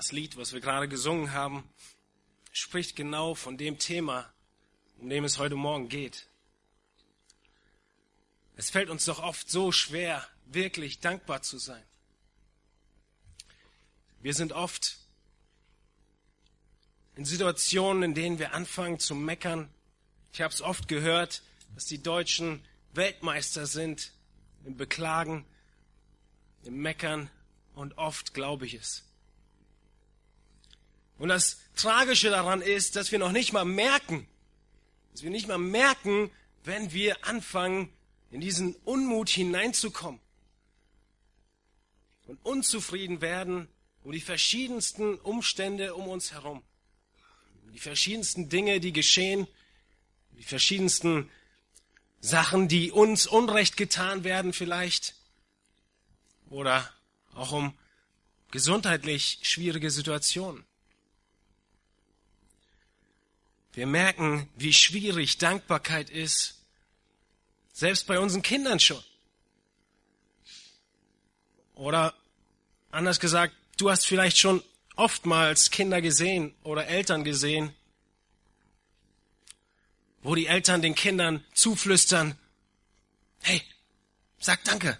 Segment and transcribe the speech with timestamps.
[0.00, 1.68] Das Lied, was wir gerade gesungen haben,
[2.52, 4.32] spricht genau von dem Thema,
[4.96, 6.26] um dem es heute Morgen geht.
[8.56, 11.84] Es fällt uns doch oft so schwer, wirklich dankbar zu sein.
[14.22, 14.96] Wir sind oft
[17.14, 19.68] in Situationen, in denen wir anfangen zu meckern.
[20.32, 21.42] Ich habe es oft gehört,
[21.74, 22.64] dass die Deutschen
[22.94, 24.12] Weltmeister sind
[24.64, 25.44] im Beklagen,
[26.62, 27.30] im Meckern
[27.74, 29.04] und oft glaube ich es.
[31.20, 34.26] Und das Tragische daran ist, dass wir noch nicht mal merken,
[35.12, 36.30] dass wir nicht mal merken,
[36.64, 37.92] wenn wir anfangen,
[38.30, 40.18] in diesen Unmut hineinzukommen
[42.26, 43.68] und unzufrieden werden
[44.02, 46.62] um die verschiedensten Umstände um uns herum,
[47.64, 49.46] um die verschiedensten Dinge, die geschehen,
[50.38, 51.28] die verschiedensten
[52.22, 55.16] Sachen, die uns Unrecht getan werden vielleicht
[56.48, 56.90] oder
[57.34, 57.76] auch um
[58.50, 60.64] gesundheitlich schwierige Situationen.
[63.72, 66.60] Wir merken, wie schwierig Dankbarkeit ist,
[67.72, 69.02] selbst bei unseren Kindern schon.
[71.74, 72.14] Oder
[72.90, 74.62] anders gesagt, du hast vielleicht schon
[74.96, 77.74] oftmals Kinder gesehen oder Eltern gesehen,
[80.22, 82.36] wo die Eltern den Kindern zuflüstern,
[83.40, 83.62] hey,
[84.38, 84.98] sag Danke,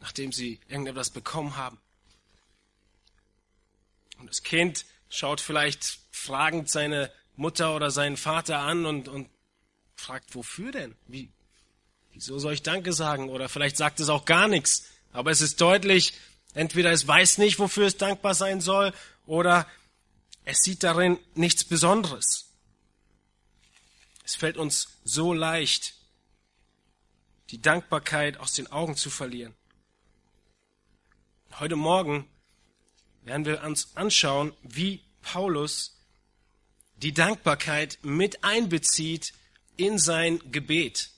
[0.00, 1.78] nachdem sie irgendetwas bekommen haben.
[4.18, 9.28] Und das Kind schaut vielleicht fragend seine Mutter oder seinen Vater an und, und
[9.96, 10.94] fragt, wofür denn?
[11.06, 11.30] Wie,
[12.12, 13.28] wieso soll ich Danke sagen?
[13.28, 14.86] Oder vielleicht sagt es auch gar nichts.
[15.12, 16.14] Aber es ist deutlich,
[16.54, 18.94] entweder es weiß nicht, wofür es dankbar sein soll,
[19.26, 19.66] oder
[20.44, 22.50] es sieht darin nichts Besonderes.
[24.24, 25.94] Es fällt uns so leicht,
[27.50, 29.54] die Dankbarkeit aus den Augen zu verlieren.
[31.58, 32.28] Heute Morgen
[33.22, 35.94] werden wir uns anschauen, wie Paulus
[36.96, 39.32] die Dankbarkeit mit einbezieht
[39.76, 41.10] in sein Gebet.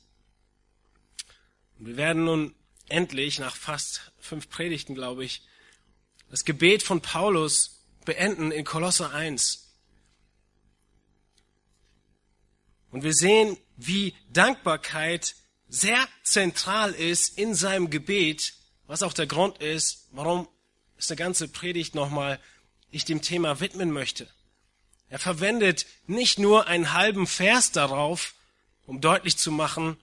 [1.79, 2.55] wir werden nun
[2.89, 5.43] endlich, nach fast fünf Predigten, glaube ich,
[6.31, 9.75] das Gebet von Paulus beenden in Kolosser 1.
[12.91, 15.35] Und wir sehen, wie Dankbarkeit
[15.69, 18.55] sehr zentral ist in seinem Gebet,
[18.87, 20.49] was auch der Grund ist, warum
[20.97, 22.41] ist eine ganze Predigt nochmal
[22.91, 24.29] ich dem Thema widmen möchte.
[25.09, 28.35] Er verwendet nicht nur einen halben Vers darauf,
[28.87, 29.97] um deutlich zu machen,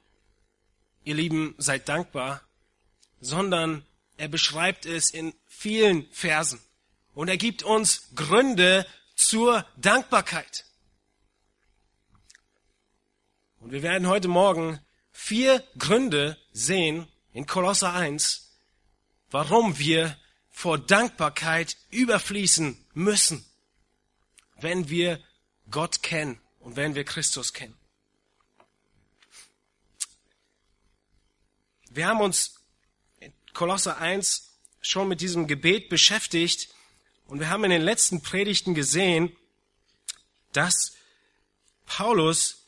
[1.03, 2.41] ihr Lieben, seid dankbar,
[3.19, 3.85] sondern
[4.17, 6.61] er beschreibt es in vielen Versen.
[7.13, 10.65] Und er gibt uns Gründe zur Dankbarkeit.
[13.59, 14.79] Und wir werden heute Morgen
[15.11, 18.51] vier Gründe sehen in Kolosser 1,
[19.31, 20.17] warum wir
[20.49, 23.45] vor Dankbarkeit überfließen müssen,
[24.63, 25.23] wenn wir
[25.69, 27.77] Gott kennen und wenn wir Christus kennen.
[31.89, 32.55] Wir haben uns
[33.19, 34.49] in Kolosser 1
[34.81, 36.69] schon mit diesem Gebet beschäftigt
[37.27, 39.35] und wir haben in den letzten Predigten gesehen,
[40.53, 40.93] dass
[41.85, 42.65] Paulus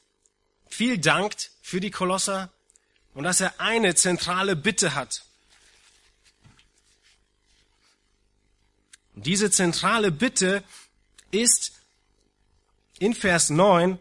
[0.68, 2.52] viel dankt für die Kolosser
[3.14, 5.26] und dass er eine zentrale Bitte hat.
[9.16, 10.64] Diese zentrale Bitte
[11.32, 11.72] ist
[13.00, 14.00] in Vers 9,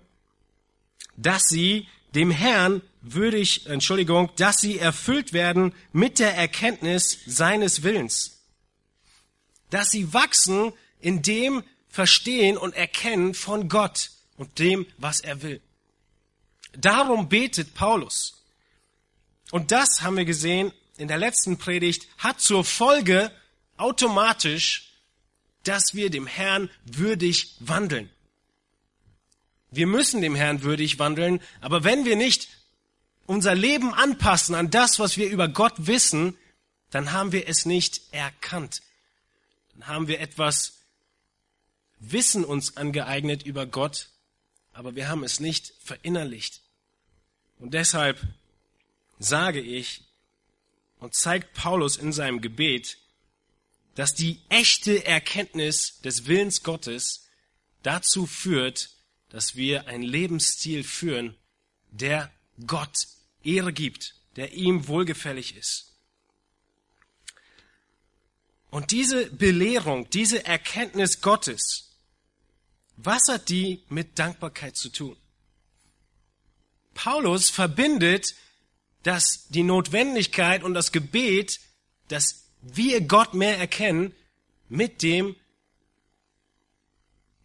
[1.17, 8.43] dass sie dem Herrn würdig, Entschuldigung, dass sie erfüllt werden mit der Erkenntnis seines Willens.
[9.71, 15.61] Dass sie wachsen in dem Verstehen und Erkennen von Gott und dem, was er will.
[16.73, 18.45] Darum betet Paulus.
[19.51, 23.31] Und das haben wir gesehen in der letzten Predigt, hat zur Folge
[23.77, 24.95] automatisch
[25.65, 28.11] dass wir dem Herrn würdig wandeln.
[29.75, 32.49] Wir müssen dem Herrn würdig wandeln, aber wenn wir nicht
[33.27, 36.37] unser Leben anpassen an das, was wir über Gott wissen,
[36.91, 38.83] dann haben wir es nicht erkannt.
[39.73, 40.75] Dann haben wir etwas
[41.99, 44.11] Wissen uns angeeignet über Gott,
[44.73, 46.61] aber wir haben es nicht verinnerlicht.
[47.59, 48.21] Und deshalb
[49.19, 50.03] sage ich
[50.99, 52.99] und zeigt Paulus in seinem Gebet,
[53.95, 57.29] dass die echte Erkenntnis des Willens Gottes
[57.83, 58.91] dazu führt,
[59.35, 61.35] dass wir einen Lebensstil führen,
[61.91, 62.31] der
[62.67, 63.09] Gott
[63.43, 65.97] Ehre gibt, der ihm wohlgefällig ist.
[68.71, 71.91] Und diese Belehrung, diese Erkenntnis Gottes,
[72.97, 75.17] was hat die mit Dankbarkeit zu tun?
[76.95, 78.37] Paulus verbindet
[79.05, 81.61] dass die Notwendigkeit und das Gebet,
[82.09, 84.15] dass wir Gott mehr erkennen,
[84.71, 85.37] mit dem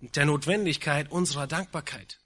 [0.02, 2.20] der Notwendigkeit unserer Dankbarkeit.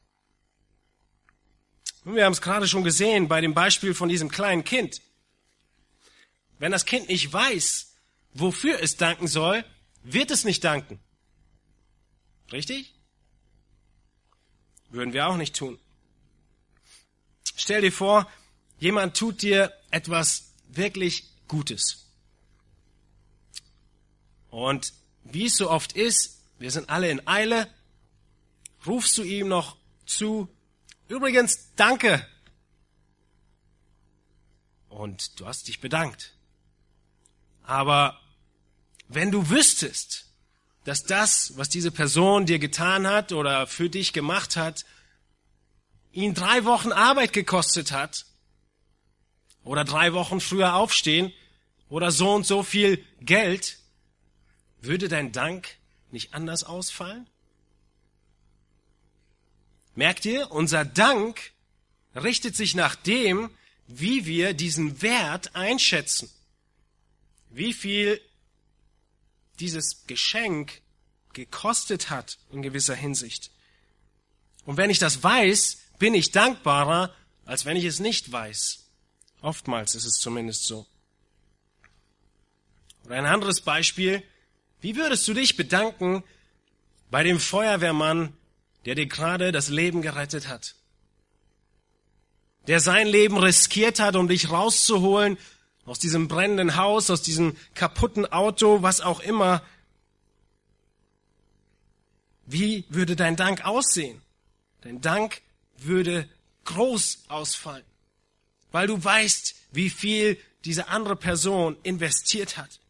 [2.06, 5.02] Und wir haben es gerade schon gesehen bei dem Beispiel von diesem kleinen Kind.
[6.60, 7.94] Wenn das Kind nicht weiß,
[8.34, 9.66] wofür es danken soll,
[10.04, 11.00] wird es nicht danken.
[12.52, 12.94] Richtig?
[14.90, 15.80] Würden wir auch nicht tun.
[17.56, 18.30] Stell dir vor,
[18.80, 22.08] jemand tut dir etwas wirklich Gutes.
[24.50, 24.94] Und
[25.24, 27.68] wie es so oft ist, wir sind alle in Eile,
[28.86, 30.48] rufst du ihm noch zu,
[31.08, 32.26] übrigens, danke.
[34.90, 36.36] Und du hast dich bedankt.
[37.64, 38.20] Aber
[39.08, 40.28] wenn du wüsstest,
[40.84, 44.86] dass das, was diese Person dir getan hat oder für dich gemacht hat,
[46.12, 48.26] ihn drei Wochen Arbeit gekostet hat,
[49.64, 51.32] oder drei Wochen früher aufstehen,
[51.90, 53.78] oder so und so viel Geld,
[54.82, 55.78] würde dein Dank
[56.14, 57.28] nicht anders ausfallen?
[59.96, 61.52] Merkt ihr, unser Dank
[62.16, 63.50] richtet sich nach dem,
[63.88, 66.30] wie wir diesen Wert einschätzen.
[67.50, 68.22] Wie viel
[69.60, 70.82] dieses Geschenk
[71.34, 73.52] gekostet hat in gewisser Hinsicht.
[74.66, 77.14] Und wenn ich das weiß, bin ich dankbarer,
[77.46, 78.84] als wenn ich es nicht weiß.
[79.42, 80.86] Oftmals ist es zumindest so.
[83.06, 84.24] Oder ein anderes Beispiel.
[84.84, 86.26] Wie würdest du dich bedanken
[87.10, 88.34] bei dem Feuerwehrmann,
[88.84, 90.76] der dir gerade das Leben gerettet hat?
[92.68, 95.38] Der sein Leben riskiert hat, um dich rauszuholen
[95.86, 99.64] aus diesem brennenden Haus, aus diesem kaputten Auto, was auch immer.
[102.46, 104.22] Wie würde dein Dank aussehen?
[104.82, 105.42] Dein Dank
[105.78, 106.28] würde
[106.66, 107.86] groß ausfallen,
[108.74, 112.82] weil du weißt, wie viel diese andere Person investiert hat,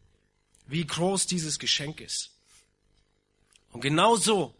[0.66, 2.30] wie groß dieses Geschenk ist.
[3.72, 4.54] Und genau so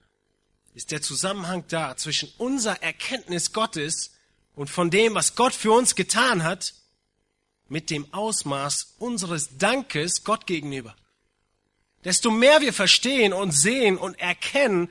[0.74, 4.12] ist der Zusammenhang da zwischen unserer Erkenntnis Gottes
[4.56, 6.74] und von dem, was Gott für uns getan hat,
[7.68, 10.94] mit dem Ausmaß unseres Dankes Gott gegenüber.
[12.04, 14.90] Desto mehr wir verstehen und sehen und erkennen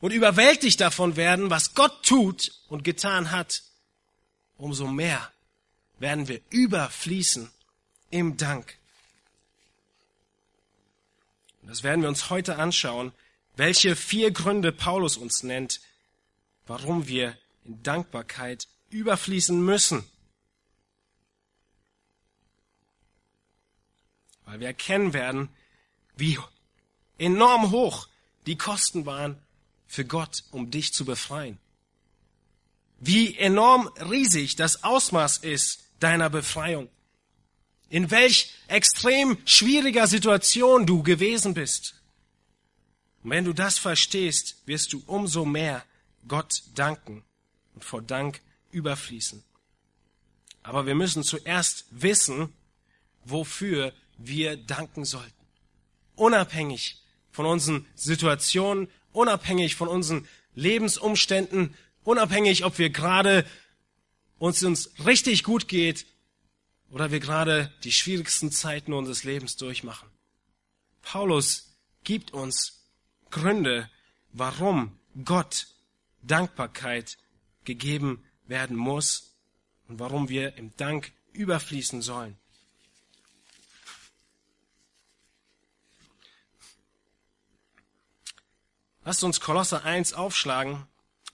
[0.00, 3.62] und überwältigt davon werden, was Gott tut und getan hat,
[4.58, 5.32] umso mehr
[5.98, 7.50] werden wir überfließen
[8.10, 8.77] im Dank.
[11.68, 13.12] Das werden wir uns heute anschauen,
[13.54, 15.80] welche vier Gründe Paulus uns nennt,
[16.66, 20.04] warum wir in Dankbarkeit überfließen müssen.
[24.48, 25.50] weil wir erkennen werden,
[26.16, 26.38] wie
[27.18, 28.08] enorm hoch
[28.46, 29.36] die Kosten waren
[29.86, 31.58] für Gott, um dich zu befreien.
[32.98, 36.88] Wie enorm riesig das Ausmaß ist deiner Befreiung.
[37.90, 41.94] In welch extrem schwieriger Situation du gewesen bist.
[43.22, 45.84] Und wenn du das verstehst, wirst du umso mehr
[46.26, 47.24] Gott danken
[47.74, 48.40] und vor Dank
[48.70, 49.42] überfließen.
[50.62, 52.52] Aber wir müssen zuerst wissen,
[53.24, 55.32] wofür wir danken sollten.
[56.16, 57.00] Unabhängig
[57.30, 61.74] von unseren Situationen, unabhängig von unseren Lebensumständen,
[62.04, 63.46] unabhängig, ob wir gerade
[64.38, 66.06] uns uns richtig gut geht
[66.90, 70.08] oder wir gerade die schwierigsten Zeiten unseres Lebens durchmachen.
[71.02, 72.84] Paulus gibt uns
[73.30, 73.90] Gründe,
[74.32, 75.68] warum Gott
[76.22, 77.18] Dankbarkeit
[77.64, 79.34] gegeben werden muss
[79.88, 82.38] und warum wir im Dank überfließen sollen.
[89.04, 90.86] Lasst uns Kolosser 1 aufschlagen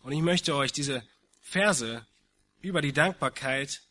[0.03, 1.03] und ich möchte euch diese
[1.41, 2.07] Verse
[2.61, 3.83] über die Dankbarkeit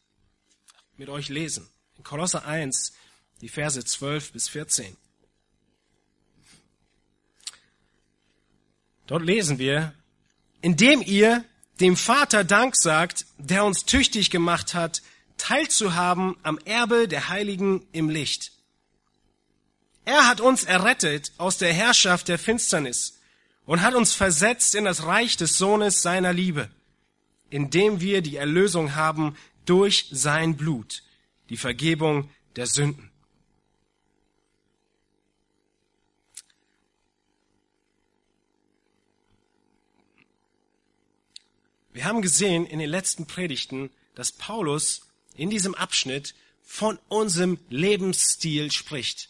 [0.98, 1.68] mit euch lesen.
[1.98, 2.94] In Kolosser 1,
[3.42, 4.96] die Verse 12 bis 14.
[9.08, 9.94] Dort lesen wir,
[10.62, 11.44] indem ihr
[11.80, 15.02] dem Vater Dank sagt, der uns tüchtig gemacht hat,
[15.38, 18.52] teilzuhaben am Erbe der Heiligen im Licht.
[20.06, 23.20] Er hat uns errettet aus der Herrschaft der Finsternis
[23.66, 26.70] und hat uns versetzt in das Reich des Sohnes seiner Liebe,
[27.50, 31.04] indem wir die Erlösung haben durch sein Blut,
[31.50, 33.12] die Vergebung der Sünden.
[41.94, 45.02] Wir haben gesehen in den letzten Predigten, dass Paulus
[45.36, 49.30] in diesem Abschnitt von unserem Lebensstil spricht.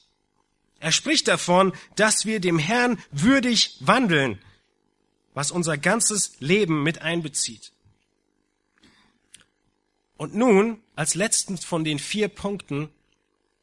[0.79, 4.41] Er spricht davon, dass wir dem Herrn würdig wandeln,
[5.33, 7.71] was unser ganzes Leben mit einbezieht.
[10.23, 12.87] Und nun, als letzten von den vier Punkten,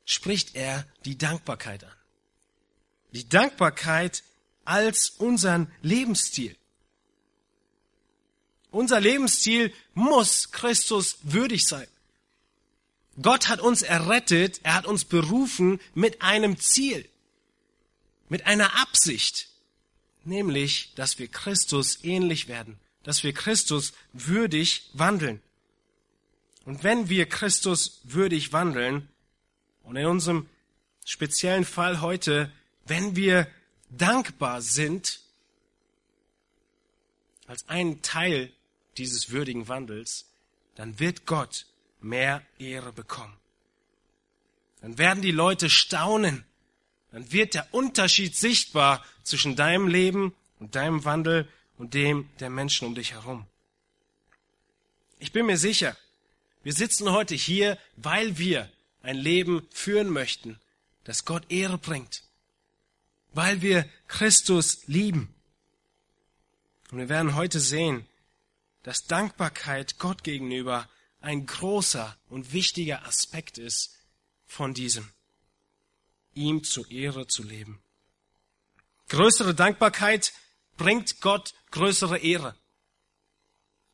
[0.04, 1.94] spricht er die Dankbarkeit an.
[3.14, 4.22] die Dankbarkeit
[4.66, 6.54] als unseren Lebensstil.
[8.70, 11.88] Unser Lebensstil muss Christus würdig sein.
[13.22, 17.08] Gott hat uns errettet, er hat uns berufen mit einem Ziel,
[18.28, 19.48] mit einer Absicht,
[20.24, 25.40] nämlich, dass wir Christus ähnlich werden, dass wir Christus würdig wandeln.
[26.64, 29.08] Und wenn wir Christus würdig wandeln,
[29.82, 30.48] und in unserem
[31.04, 32.52] speziellen Fall heute,
[32.86, 33.48] wenn wir
[33.88, 35.20] dankbar sind,
[37.46, 38.52] als ein Teil
[38.98, 40.30] dieses würdigen Wandels,
[40.76, 41.66] dann wird Gott
[42.00, 43.36] mehr Ehre bekommen.
[44.80, 46.44] Dann werden die Leute staunen.
[47.10, 52.86] Dann wird der Unterschied sichtbar zwischen deinem Leben und deinem Wandel und dem der Menschen
[52.86, 53.46] um dich herum.
[55.18, 55.96] Ich bin mir sicher,
[56.62, 58.70] wir sitzen heute hier, weil wir
[59.02, 60.60] ein Leben führen möchten,
[61.04, 62.24] das Gott Ehre bringt,
[63.32, 65.34] weil wir Christus lieben.
[66.90, 68.06] Und wir werden heute sehen,
[68.82, 70.88] dass Dankbarkeit Gott gegenüber
[71.20, 73.96] ein großer und wichtiger Aspekt ist
[74.46, 75.08] von diesem,
[76.34, 77.82] ihm zu Ehre zu leben.
[79.08, 80.32] Größere Dankbarkeit
[80.76, 82.56] bringt Gott größere Ehre.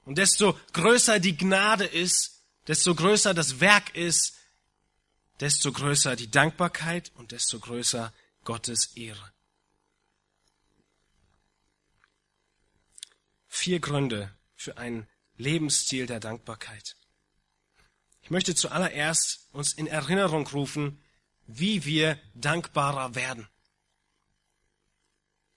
[0.04, 2.35] Und desto größer die Gnade ist,
[2.66, 4.34] desto größer das Werk ist,
[5.40, 8.12] desto größer die Dankbarkeit und desto größer
[8.44, 9.32] Gottes Ehre.
[13.48, 15.06] Vier Gründe für einen
[15.36, 16.96] Lebensstil der Dankbarkeit.
[18.22, 21.02] Ich möchte zuallererst uns in Erinnerung rufen,
[21.46, 23.48] wie wir dankbarer werden.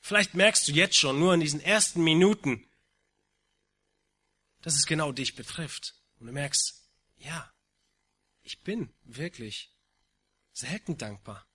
[0.02, 2.66] Vielleicht merkst du jetzt schon, nur in diesen ersten Minuten,
[4.62, 5.96] dass es genau dich betrifft.
[6.20, 6.79] Und du merkst,
[7.20, 7.52] ja,
[8.42, 9.72] ich bin wirklich
[10.54, 11.46] selten dankbar.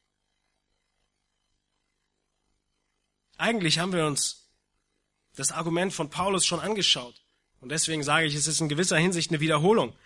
[3.36, 4.48] Eigentlich haben wir uns
[5.34, 7.20] das Argument von Paulus schon angeschaut.
[7.60, 9.96] Und deswegen sage ich, es ist in gewisser Hinsicht eine Wiederholung.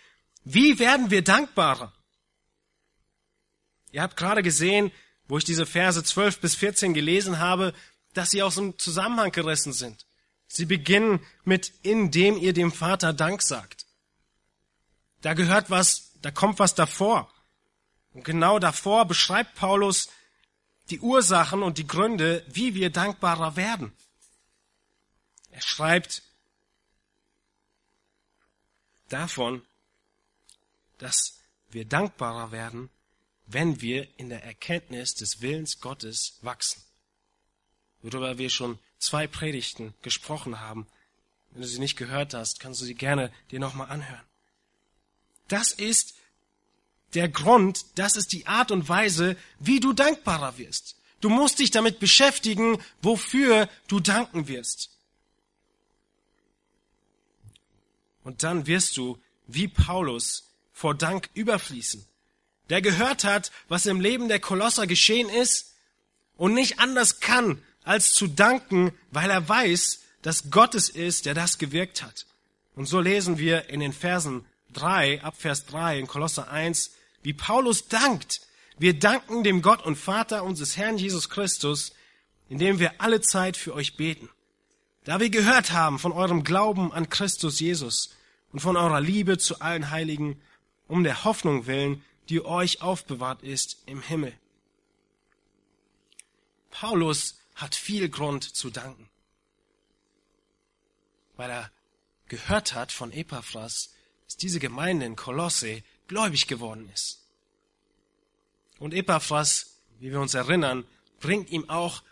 [0.45, 1.93] Wie werden wir dankbarer?
[3.91, 4.93] Ihr habt gerade gesehen,
[5.27, 7.75] wo ich diese Verse 12 bis 14 gelesen habe,
[8.15, 10.07] dass sie aus dem Zusammenhang gerissen sind.
[10.47, 13.88] Sie beginnen mit, indem ihr dem Vater Dank sagt.
[15.23, 17.33] Da gehört was, da kommt was davor.
[18.13, 20.09] Und genau davor beschreibt Paulus
[20.91, 23.93] die Ursachen und die Gründe, wie wir dankbarer werden.
[25.51, 26.23] Er schreibt,
[29.09, 29.63] davon,
[30.99, 31.39] dass
[31.71, 32.91] wir dankbarer werden,
[33.47, 36.83] wenn wir in der Erkenntnis des Willens Gottes wachsen.
[38.03, 40.87] Worüber wir schon zwei Predigten gesprochen haben.
[41.51, 44.28] Wenn du sie nicht gehört hast, kannst du sie gerne dir nochmal anhören.
[45.49, 46.15] Das ist
[47.15, 50.97] der Grund, das ist die Art und Weise, wie du dankbarer wirst.
[51.21, 54.91] Du musst dich damit beschäftigen, wofür du danken wirst.
[58.23, 62.07] Und dann wirst du, wie Paulus, vor Dank überfließen.
[62.69, 65.75] Der gehört hat, was im Leben der Kolosser geschehen ist
[66.37, 71.35] und nicht anders kann, als zu danken, weil er weiß, dass Gott es ist, der
[71.35, 72.27] das gewirkt hat.
[72.77, 77.33] Und so lesen wir in den Versen 3, ab Vers 3 in Kolosser 1, wie
[77.33, 78.43] Paulus dankt.
[78.79, 81.93] Wir danken dem Gott und Vater unseres Herrn Jesus Christus,
[82.49, 84.29] indem wir alle Zeit für euch beten.
[85.05, 88.11] Da wir gehört haben von eurem Glauben an Christus Jesus
[88.53, 90.41] und von eurer Liebe zu allen Heiligen,
[90.87, 94.35] um der Hoffnung willen, die euch aufbewahrt ist im Himmel.
[96.71, 99.09] Paulus hat viel Grund zu danken,
[101.37, 101.71] weil er
[102.29, 103.95] gehört hat von Epaphras,
[104.29, 107.27] dass diese Gemeinde in Kolosse gläubig geworden ist.
[108.79, 110.85] Und Epaphras, wie wir uns erinnern,
[111.19, 112.05] bringt ihm auch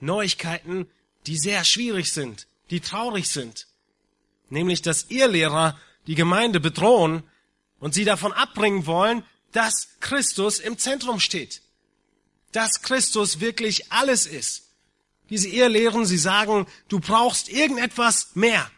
[0.00, 0.86] Neuigkeiten,
[1.26, 3.66] die sehr schwierig sind, die traurig sind
[4.54, 7.22] nämlich dass ihr Lehrer die Gemeinde bedrohen
[7.78, 11.62] und sie davon abbringen wollen, dass Christus im Zentrum steht,
[12.52, 14.62] dass Christus wirklich alles ist.
[15.30, 18.70] Diese Irrlehren, sie sagen, du brauchst irgendetwas mehr.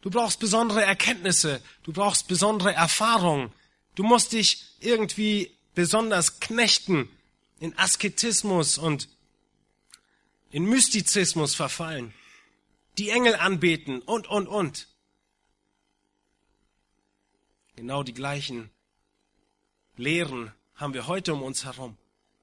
[0.00, 3.52] Du brauchst besondere Erkenntnisse, du brauchst besondere Erfahrungen,
[3.94, 7.08] du musst dich irgendwie besonders knechten,
[7.58, 9.08] in Asketismus und
[10.50, 12.14] in Mystizismus verfallen
[12.98, 14.88] die Engel anbeten und, und, und.
[17.76, 18.70] Genau die gleichen
[19.96, 21.96] Lehren haben wir heute um uns herum.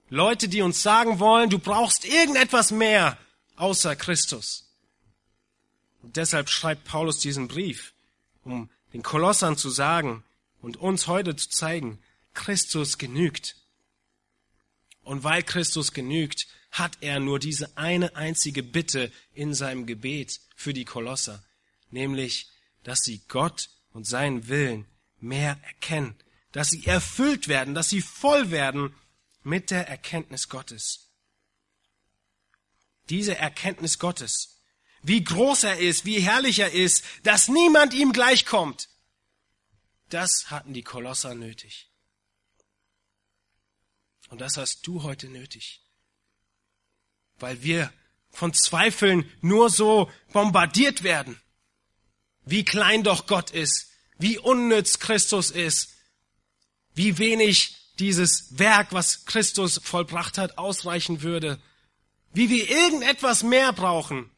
[0.10, 3.18] Leute, die uns sagen wollen, du brauchst irgendetwas mehr
[3.56, 4.67] außer Christus.
[6.02, 7.94] Und deshalb schreibt Paulus diesen Brief,
[8.44, 10.24] um den Kolossern zu sagen
[10.62, 12.00] und uns heute zu zeigen,
[12.34, 13.56] Christus genügt.
[15.02, 20.74] Und weil Christus genügt, hat er nur diese eine einzige Bitte in seinem Gebet für
[20.74, 21.44] die Kolosser,
[21.90, 22.50] nämlich,
[22.84, 24.86] dass sie Gott und seinen Willen
[25.20, 26.16] mehr erkennen,
[26.52, 28.96] dass sie erfüllt werden, dass sie voll werden
[29.44, 31.10] mit der Erkenntnis Gottes.
[33.10, 34.57] Diese Erkenntnis Gottes,
[35.08, 38.90] wie groß er ist, wie herrlich er ist, dass niemand ihm gleichkommt,
[40.10, 41.90] das hatten die Kolosser nötig.
[44.30, 45.82] Und das hast du heute nötig.
[47.40, 47.94] Weil wir
[48.32, 51.40] von Zweifeln nur so bombardiert werden.
[52.44, 55.94] Wie klein doch Gott ist, wie unnütz Christus ist,
[56.94, 61.62] wie wenig dieses Werk, was Christus vollbracht hat, ausreichen würde,
[62.34, 64.30] wie wir irgendetwas mehr brauchen,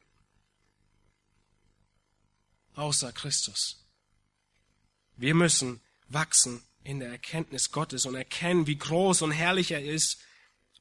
[2.80, 3.86] außer Christus.
[5.18, 10.20] Wir müssen wachsen in der Erkenntnis Gottes und erkennen, wie groß und herrlich er ist.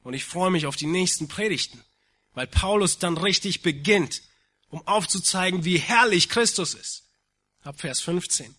[0.01, 1.83] Und ich freue mich auf die nächsten Predigten,
[2.33, 4.23] weil Paulus dann richtig beginnt,
[4.69, 7.03] um aufzuzeigen, wie herrlich Christus ist.
[7.61, 8.55] Ab Vers 15.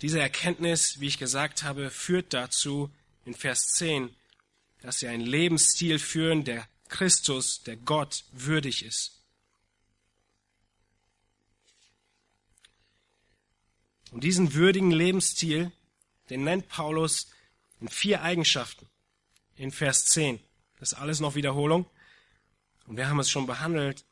[0.00, 2.90] Diese Erkenntnis, wie ich gesagt habe, führt dazu
[3.24, 4.14] in Vers 10,
[4.80, 9.22] dass sie einen Lebensstil führen, der Christus, der Gott würdig ist.
[14.12, 15.72] Und diesen würdigen Lebensstil,
[16.28, 17.30] den nennt Paulus
[17.80, 18.86] in vier Eigenschaften.
[19.56, 20.38] In Vers 10.
[20.78, 21.86] Das ist alles noch Wiederholung.
[22.86, 24.04] Und wir haben es schon behandelt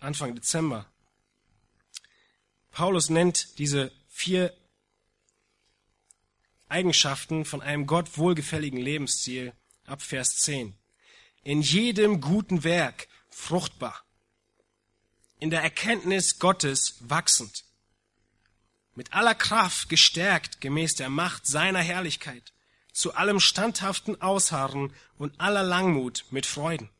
[0.00, 0.90] Anfang Dezember.
[2.70, 4.56] Paulus nennt diese vier
[6.68, 9.52] Eigenschaften von einem Gott wohlgefälligen Lebensstil
[9.84, 10.74] ab Vers 10.
[11.42, 14.04] In jedem guten Werk fruchtbar.
[15.38, 17.64] In der Erkenntnis Gottes wachsend
[18.94, 22.52] mit aller Kraft gestärkt gemäß der Macht seiner Herrlichkeit,
[22.92, 26.90] zu allem standhaften Ausharren und aller Langmut mit Freuden.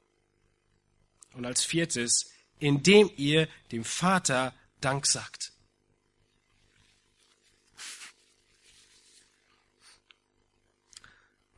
[1.35, 5.52] Und als viertes, indem ihr dem Vater Dank sagt.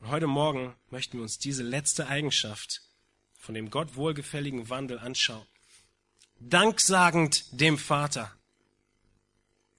[0.05, 2.83] Und heute Morgen möchten wir uns diese letzte Eigenschaft
[3.39, 5.47] von dem Gott wohlgefälligen Wandel anschauen.
[6.39, 8.31] Danksagend dem Vater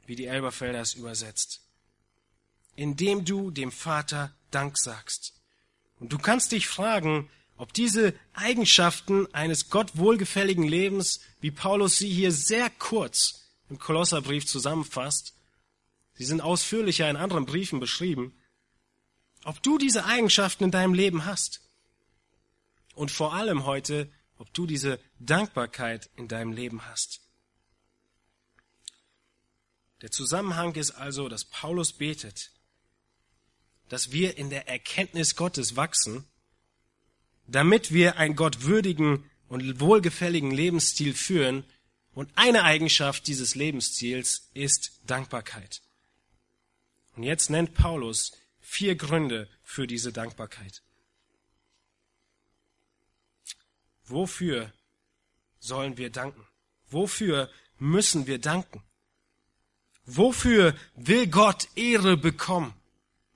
[0.07, 1.61] wie die Elberfelder es übersetzt.
[2.75, 5.41] Indem du dem Vater Dank sagst.
[6.01, 12.11] Und du kannst dich fragen, ob diese Eigenschaften eines Gott wohlgefälligen Lebens, wie Paulus sie
[12.11, 15.35] hier sehr kurz im Kolosserbrief zusammenfasst,
[16.15, 18.35] sie sind ausführlicher in anderen Briefen beschrieben,
[19.47, 21.61] ob du diese Eigenschaften in deinem Leben hast.
[22.97, 27.21] Und vor allem heute, ob du diese Dankbarkeit in deinem Leben hast.
[30.03, 32.51] Der Zusammenhang ist also, dass Paulus betet,
[33.89, 36.25] dass wir in der Erkenntnis Gottes wachsen,
[37.47, 41.63] damit wir einen gottwürdigen und wohlgefälligen Lebensstil führen.
[42.17, 45.83] Und eine Eigenschaft dieses Lebensstils ist Dankbarkeit.
[47.15, 48.33] Und jetzt nennt Paulus
[48.67, 50.83] vier Gründe für diese Dankbarkeit.
[54.05, 54.73] Wofür
[55.61, 56.45] sollen wir danken?
[56.89, 57.49] Wofür
[57.79, 58.83] müssen wir danken?
[60.05, 62.75] Wofür will Gott Ehre bekommen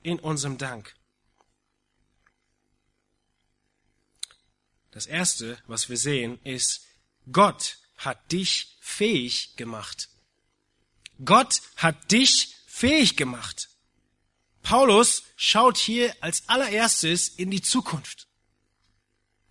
[0.02, 0.96] in unserem Dank?
[4.90, 6.84] Das erste, was wir sehen, ist,
[7.30, 10.08] Gott hat dich fähig gemacht.
[11.24, 13.69] Gott hat dich fähig gemacht.
[14.62, 18.28] Paulus schaut hier als allererstes in die Zukunft.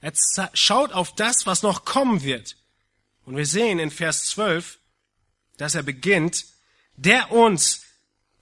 [0.02, 0.14] Er
[0.54, 2.56] schaut auf das, was noch kommen wird.
[3.26, 4.80] Und wir sehen in Vers 12,
[5.58, 6.46] dass er beginnt
[6.96, 7.84] der uns,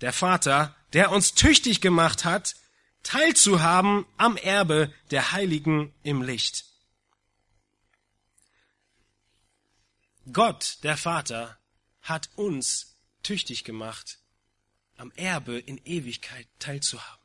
[0.01, 2.55] der Vater, der uns tüchtig gemacht hat,
[3.03, 6.65] teilzuhaben am Erbe der Heiligen im Licht.
[10.33, 11.57] Gott, der Vater,
[12.01, 14.19] hat uns tüchtig gemacht,
[14.97, 17.23] am Erbe in Ewigkeit teilzuhaben.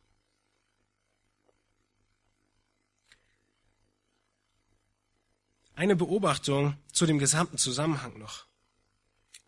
[5.74, 8.46] Eine Beobachtung zu dem gesamten Zusammenhang noch.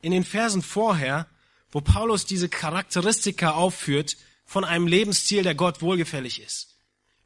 [0.00, 1.28] In den Versen vorher
[1.74, 6.76] wo Paulus diese Charakteristika aufführt von einem Lebensstil, der Gott wohlgefällig ist,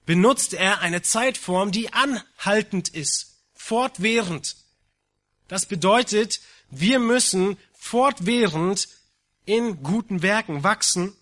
[0.07, 4.57] benutzt er eine Zeitform, die anhaltend ist, fortwährend.
[5.49, 8.89] Das bedeutet, wir müssen fortwährend
[9.49, 11.17] in guten Werken wachsen,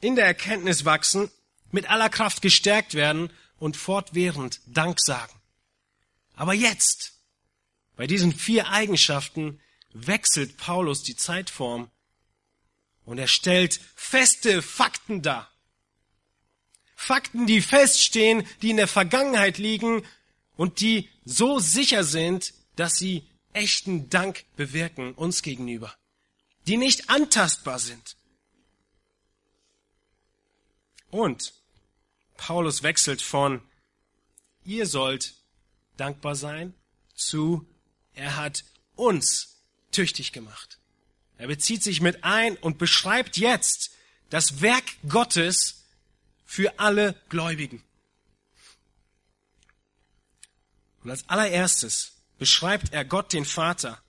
[0.00, 1.30] in der Erkenntnis wachsen,
[1.70, 5.32] mit aller Kraft gestärkt werden und fortwährend Dank sagen.
[6.34, 7.14] Aber jetzt,
[7.96, 9.60] bei diesen vier Eigenschaften,
[9.92, 11.90] wechselt Paulus die Zeitform
[13.04, 15.50] Und er stellt feste Fakten dar.
[16.94, 20.04] Fakten, die feststehen, die in der Vergangenheit liegen
[20.56, 25.96] und die so sicher sind, dass sie echten Dank bewirken uns gegenüber,
[26.70, 28.16] die nicht antastbar sind.
[31.10, 31.52] Und
[32.36, 33.60] Paulus wechselt von
[34.64, 35.34] ihr sollt
[35.96, 36.72] dankbar sein
[37.16, 37.66] zu
[38.14, 39.56] er hat uns
[39.90, 40.78] tüchtig gemacht.
[41.38, 43.90] Er bezieht sich mit ein und beschreibt jetzt
[44.28, 45.86] das Werk Gottes
[46.46, 47.82] für alle Gläubigen.
[51.02, 54.00] Und als allererstes beschreibt er Gott den Vater,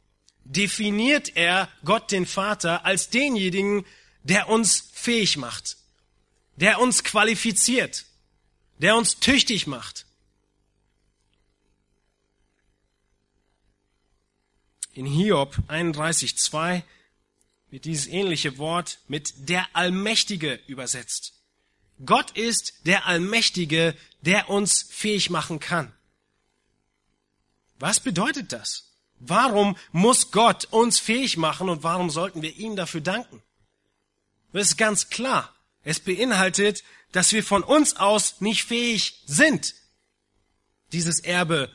[0.43, 3.85] definiert er Gott den Vater als denjenigen,
[4.23, 5.77] der uns fähig macht,
[6.55, 8.05] der uns qualifiziert,
[8.77, 10.05] der uns tüchtig macht.
[14.93, 16.83] In Hiob 31.2
[17.69, 21.33] wird dieses ähnliche Wort mit der Allmächtige übersetzt.
[22.05, 25.93] Gott ist der Allmächtige, der uns fähig machen kann.
[27.79, 28.90] Was bedeutet das?
[29.23, 33.41] Warum muss Gott uns fähig machen und warum sollten wir ihm dafür danken?
[34.51, 35.53] Das ist ganz klar.
[35.83, 39.75] Es beinhaltet, dass wir von uns aus nicht fähig sind,
[40.91, 41.71] dieses Erbe,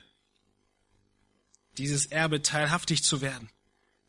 [1.79, 3.49] dieses Erbe teilhaftig zu werden.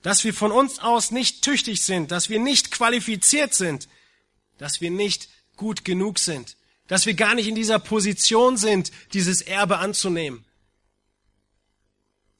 [0.02, 3.88] Dass wir von uns aus nicht tüchtig sind, dass wir nicht qualifiziert sind,
[4.58, 9.42] dass wir nicht gut genug sind, dass wir gar nicht in dieser Position sind, dieses
[9.42, 10.44] Erbe anzunehmen.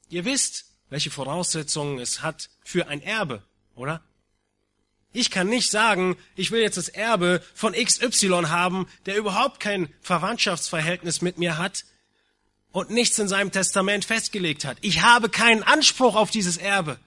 [0.08, 3.42] Ihr wisst, welche Voraussetzungen es hat für ein Erbe,
[3.74, 4.02] oder?
[5.12, 9.92] Ich kann nicht sagen, ich will jetzt das Erbe von XY haben, der überhaupt kein
[10.00, 11.84] Verwandtschaftsverhältnis mit mir hat
[12.72, 14.76] und nichts in seinem Testament festgelegt hat.
[14.82, 16.98] Ich habe keinen Anspruch auf dieses Erbe.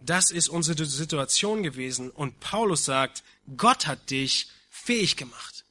[0.00, 2.10] Das ist unsere Situation gewesen.
[2.10, 3.24] Und Paulus sagt,
[3.56, 5.64] Gott hat dich fähig gemacht.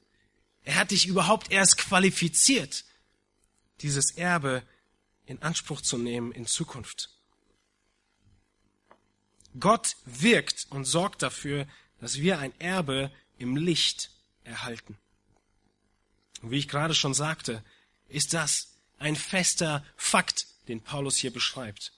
[0.65, 2.83] Er hat dich überhaupt erst qualifiziert,
[3.81, 4.63] dieses Erbe
[5.25, 7.09] in Anspruch zu nehmen in Zukunft.
[9.59, 11.67] Gott wirkt und sorgt dafür,
[11.99, 14.11] dass wir ein Erbe im Licht
[14.43, 14.97] erhalten.
[16.41, 17.63] Und wie ich gerade schon sagte,
[18.07, 21.93] ist das ein fester Fakt, den Paulus hier beschreibt.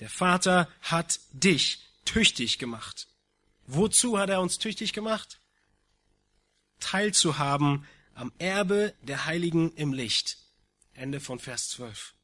[0.00, 3.08] Der Vater hat dich tüchtig gemacht.
[3.66, 5.40] Wozu hat er uns tüchtig gemacht?
[6.80, 10.38] Teilzuhaben am Erbe der Heiligen im Licht.
[10.94, 12.14] Ende von Vers 12.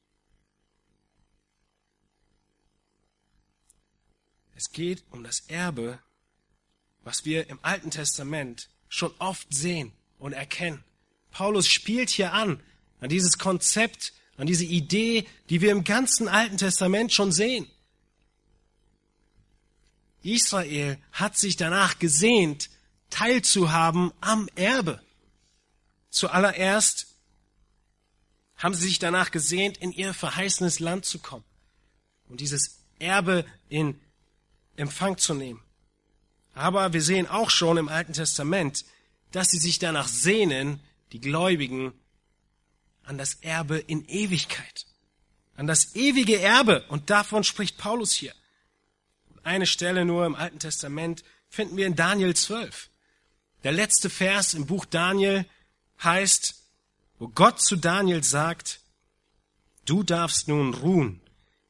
[4.54, 6.00] Es geht um das Erbe,
[7.04, 10.82] was wir im Alten Testament schon oft sehen und erkennen.
[11.30, 12.60] Paulus spielt hier an,
[13.00, 17.70] an dieses Konzept, an diese Idee, die wir im ganzen Alten Testament schon sehen.
[20.22, 22.70] Israel hat sich danach gesehnt,
[23.10, 25.00] teilzuhaben am Erbe.
[26.10, 27.07] Zuallererst
[28.58, 31.44] haben sie sich danach gesehnt, in ihr verheißenes Land zu kommen
[32.28, 33.98] und dieses Erbe in
[34.76, 35.62] Empfang zu nehmen.
[36.54, 38.84] Aber wir sehen auch schon im Alten Testament,
[39.30, 40.80] dass sie sich danach sehnen,
[41.12, 41.92] die Gläubigen,
[43.04, 44.86] an das Erbe in Ewigkeit,
[45.56, 46.84] an das ewige Erbe.
[46.88, 48.34] Und davon spricht Paulus hier.
[49.42, 52.90] Eine Stelle nur im Alten Testament finden wir in Daniel 12.
[53.64, 55.46] Der letzte Vers im Buch Daniel
[56.02, 56.57] heißt,
[57.18, 58.80] wo Gott zu Daniel sagt,
[59.84, 61.20] du darfst nun ruhen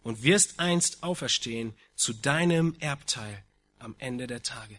[0.03, 3.45] und wirst einst auferstehen zu deinem Erbteil
[3.79, 4.79] am Ende der Tage.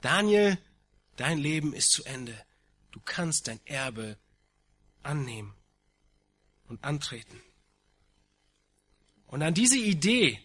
[0.00, 0.58] Daniel,
[1.16, 2.34] dein Leben ist zu Ende.
[2.92, 4.16] Du kannst dein Erbe
[5.02, 5.54] annehmen
[6.68, 7.40] und antreten.
[9.26, 10.40] Und an diese Idee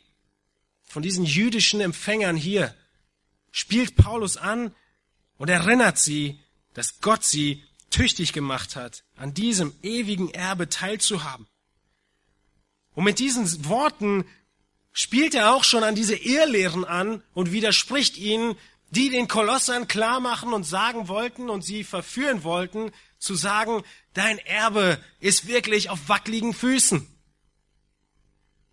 [0.83, 2.75] von diesen jüdischen Empfängern hier
[3.51, 4.75] spielt Paulus an
[5.37, 6.39] und erinnert sie,
[6.73, 7.63] dass Gott sie
[7.95, 11.47] tüchtig gemacht hat, an diesem ewigen Erbe teilzuhaben.
[12.93, 14.25] Und mit diesen Worten
[14.91, 18.57] spielt er auch schon an diese Irrlehren an und widerspricht ihnen,
[18.89, 23.81] die den Kolossern klar machen und sagen wollten und sie verführen wollten, zu sagen,
[24.13, 27.07] dein Erbe ist wirklich auf wackeligen Füßen.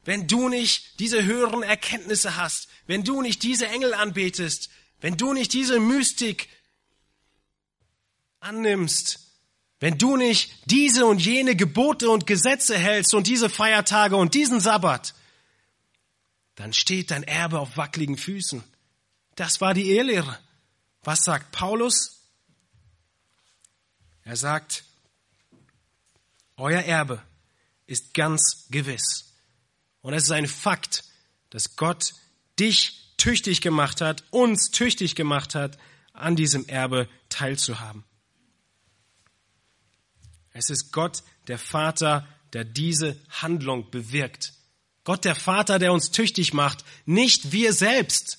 [0.05, 4.69] Wenn du nicht diese höheren Erkenntnisse hast, wenn du nicht diese Engel anbetest,
[5.01, 6.49] wenn du nicht diese Mystik
[8.42, 9.20] annimmst,
[9.81, 14.61] wenn du nicht diese und jene Gebote und Gesetze hältst und diese Feiertage und diesen
[14.61, 15.14] Sabbat,
[16.55, 18.62] dann steht dein Erbe auf wackeligen Füßen.
[19.35, 20.38] Das war die Ehelehre.
[21.02, 22.20] Was sagt Paulus?
[24.22, 24.85] Er sagt,
[26.57, 27.20] euer Erbe
[27.87, 29.33] ist ganz gewiss.
[30.00, 31.05] Und es ist ein Fakt,
[31.50, 32.14] dass Gott
[32.59, 35.78] dich tüchtig gemacht hat, uns tüchtig gemacht hat,
[36.12, 38.05] an diesem Erbe teilzuhaben.
[40.53, 44.53] Es ist Gott, der Vater, der diese Handlung bewirkt.
[45.05, 48.38] Gott, der Vater, der uns tüchtig macht, nicht wir selbst.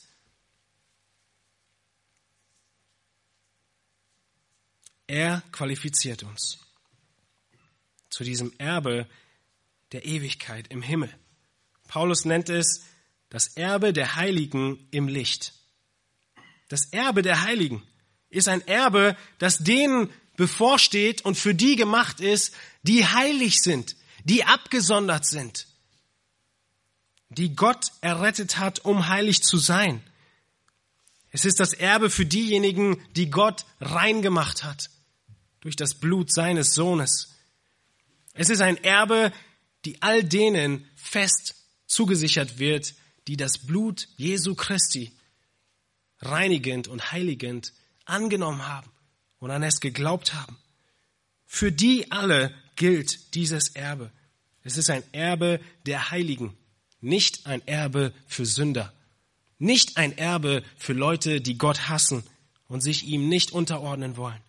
[5.08, 6.60] Er qualifiziert uns
[8.10, 9.08] zu diesem Erbe
[9.92, 11.14] der Ewigkeit im Himmel.
[11.88, 12.86] Paulus nennt es
[13.30, 15.54] das Erbe der Heiligen im Licht.
[16.70, 17.84] Das Erbe der Heiligen
[18.30, 24.44] ist ein Erbe, das denen bevorsteht und für die gemacht ist, die heilig sind, die
[24.44, 25.68] abgesondert sind,
[27.30, 30.02] die Gott errettet hat, um heilig zu sein.
[31.32, 34.90] Es ist das Erbe für diejenigen, die Gott rein gemacht hat
[35.62, 37.36] durch das Blut seines Sohnes.
[38.34, 39.32] Es ist ein Erbe,
[39.86, 41.56] die all denen fest
[41.88, 42.94] zugesichert wird,
[43.28, 45.12] die das Blut Jesu Christi
[46.20, 47.74] reinigend und heiligend
[48.06, 48.93] angenommen haben
[49.44, 50.58] und an es geglaubt haben.
[51.46, 54.10] Für die alle gilt dieses Erbe.
[54.64, 56.58] Es ist ein Erbe der Heiligen,
[57.02, 58.94] nicht ein Erbe für Sünder,
[59.60, 62.24] nicht ein Erbe für Leute, die Gott hassen
[62.70, 64.40] und sich ihm nicht unterordnen wollen.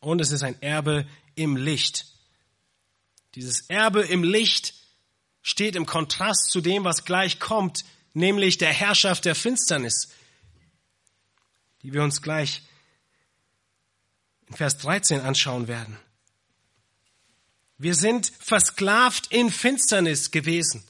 [0.00, 2.04] Und es ist ein Erbe im Licht.
[3.34, 4.74] Dieses Erbe im Licht
[5.40, 10.10] steht im Kontrast zu dem, was gleich kommt, nämlich der Herrschaft der Finsternis,
[11.82, 12.60] die wir uns gleich
[14.48, 15.96] in Vers 13 anschauen werden.
[17.76, 20.82] Wir sind versklavt in Finsternis gewesen.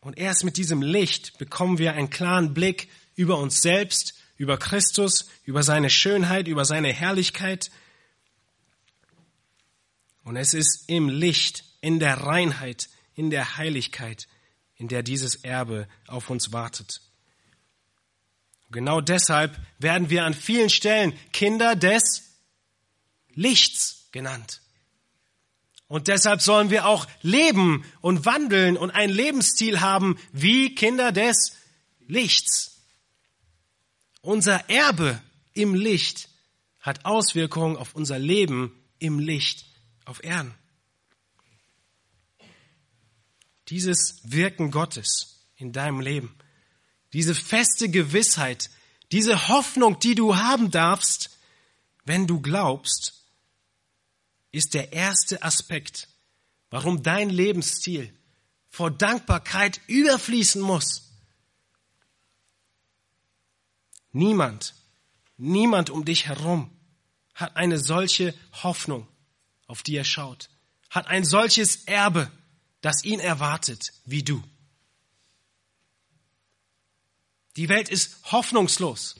[0.00, 5.28] Und erst mit diesem Licht bekommen wir einen klaren Blick über uns selbst, über Christus,
[5.44, 7.70] über seine Schönheit, über seine Herrlichkeit.
[10.24, 14.28] Und es ist im Licht, in der Reinheit, in der Heiligkeit,
[14.76, 17.00] in der dieses Erbe auf uns wartet.
[18.72, 22.22] Genau deshalb werden wir an vielen Stellen Kinder des
[23.34, 24.60] Lichts genannt.
[25.88, 31.54] Und deshalb sollen wir auch leben und wandeln und einen Lebensstil haben wie Kinder des
[32.08, 32.80] Lichts.
[34.22, 35.20] Unser Erbe
[35.52, 36.30] im Licht
[36.80, 39.66] hat Auswirkungen auf unser Leben im Licht
[40.06, 40.54] auf Erden.
[43.68, 46.34] Dieses Wirken Gottes in deinem Leben
[47.12, 48.70] diese feste Gewissheit,
[49.10, 51.30] diese Hoffnung, die du haben darfst,
[52.04, 53.22] wenn du glaubst,
[54.50, 56.08] ist der erste Aspekt,
[56.70, 58.12] warum dein Lebensstil
[58.68, 61.10] vor Dankbarkeit überfließen muss.
[64.12, 64.74] Niemand,
[65.36, 66.70] niemand um dich herum
[67.34, 69.08] hat eine solche Hoffnung,
[69.66, 70.50] auf die er schaut,
[70.90, 72.30] hat ein solches Erbe,
[72.80, 74.42] das ihn erwartet, wie du.
[77.56, 79.16] Die Welt ist hoffnungslos.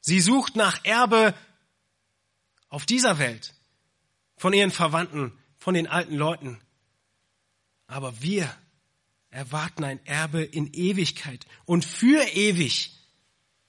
[0.00, 1.34] Sie sucht nach Erbe
[2.68, 3.54] auf dieser Welt,
[4.36, 6.60] von ihren Verwandten, von den alten Leuten.
[7.86, 8.54] Aber wir
[9.30, 12.92] erwarten ein Erbe in Ewigkeit und für ewig,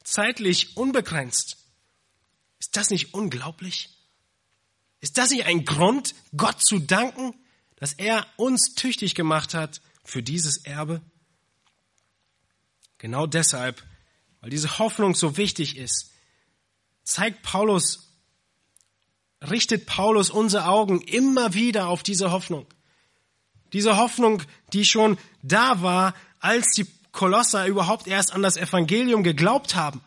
[0.04, 1.58] zeitlich unbegrenzt.
[2.60, 3.90] Ist das nicht unglaublich?
[5.02, 7.34] Ist das nicht ein Grund, Gott zu danken,
[7.78, 11.02] dass er uns tüchtig gemacht hat für dieses Erbe?
[12.98, 13.84] Genau deshalb
[14.46, 16.12] weil diese Hoffnung so wichtig ist,
[17.04, 18.12] zeigt Paulus,
[19.42, 22.68] richtet Paulus unsere Augen immer wieder auf diese Hoffnung.
[23.74, 29.74] Diese Hoffnung, die schon da war, als die Kolosser überhaupt erst an das Evangelium geglaubt
[29.74, 30.00] haben.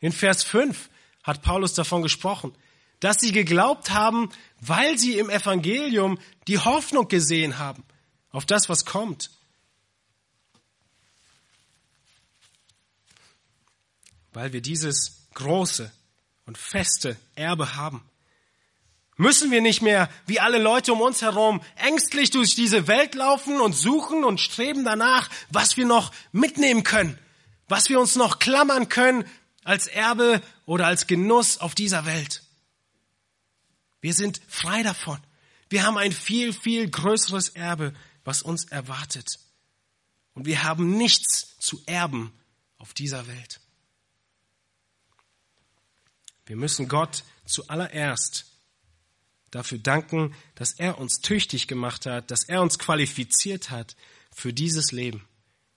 [0.00, 0.90] In Vers 5
[1.22, 2.52] hat Paulus davon gesprochen,
[2.98, 4.28] dass sie geglaubt haben,
[4.60, 7.84] weil sie im Evangelium die Hoffnung gesehen haben
[8.30, 9.30] auf das, was kommt.
[14.34, 15.90] Weil wir dieses große
[16.46, 18.02] und feste Erbe haben.
[19.16, 23.60] Müssen wir nicht mehr, wie alle Leute um uns herum, ängstlich durch diese Welt laufen
[23.60, 27.16] und suchen und streben danach, was wir noch mitnehmen können,
[27.68, 29.24] was wir uns noch klammern können
[29.62, 32.42] als Erbe oder als Genuss auf dieser Welt.
[34.00, 35.18] Wir sind frei davon.
[35.70, 37.94] Wir haben ein viel, viel größeres Erbe,
[38.24, 39.38] was uns erwartet.
[40.34, 42.32] Und wir haben nichts zu erben
[42.78, 43.60] auf dieser Welt.
[46.46, 48.46] Wir müssen Gott zuallererst
[49.50, 53.96] dafür danken, dass er uns tüchtig gemacht hat, dass er uns qualifiziert hat
[54.32, 55.26] für dieses Leben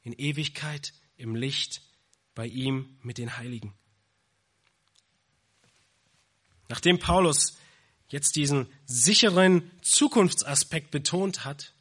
[0.01, 1.81] in Ewigkeit, im Licht,
[2.33, 3.73] bei ihm mit den Heiligen.
[6.69, 7.57] Nachdem Paulus
[8.09, 11.73] jetzt diesen sicheren Zukunftsaspekt betont hat,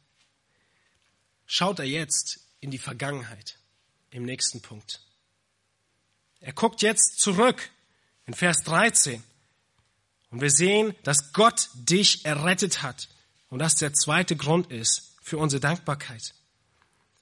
[1.45, 3.59] schaut er jetzt in die Vergangenheit
[4.09, 5.01] im nächsten Punkt.
[6.39, 7.69] Er guckt jetzt zurück
[8.27, 9.23] in Vers 13
[10.29, 13.07] und wir sehen, dass Gott dich errettet hat
[13.49, 16.33] und das der zweite Grund ist für unsere Dankbarkeit.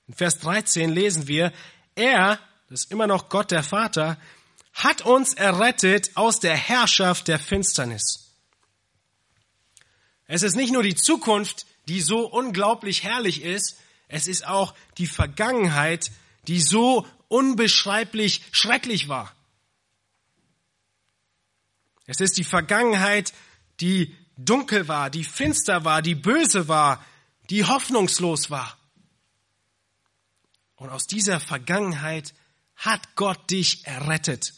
[0.07, 1.53] In Vers 13 lesen wir,
[1.95, 2.39] er,
[2.69, 4.17] das ist immer noch Gott der Vater,
[4.73, 8.33] hat uns errettet aus der Herrschaft der Finsternis.
[10.27, 15.07] Es ist nicht nur die Zukunft, die so unglaublich herrlich ist, es ist auch die
[15.07, 16.11] Vergangenheit,
[16.47, 19.34] die so unbeschreiblich schrecklich war.
[22.05, 23.33] Es ist die Vergangenheit,
[23.79, 27.03] die dunkel war, die finster war, die böse war,
[27.49, 28.77] die hoffnungslos war.
[30.75, 32.33] Und aus dieser Vergangenheit
[32.75, 34.53] hat Gott dich errettet.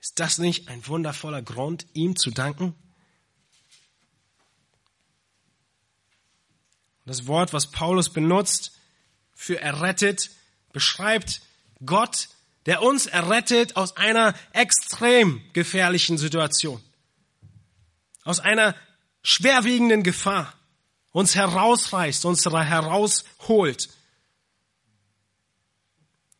[0.00, 2.74] Ist das nicht ein wundervoller Grund, ihm zu danken?
[7.04, 8.72] Das Wort, was Paulus benutzt
[9.34, 10.30] für errettet,
[10.72, 11.42] beschreibt
[11.84, 12.28] Gott,
[12.66, 16.82] der uns errettet aus einer extrem gefährlichen Situation,
[18.24, 18.74] aus einer
[19.22, 20.52] schwerwiegenden Gefahr,
[21.12, 23.88] uns herausreißt, uns herausholt.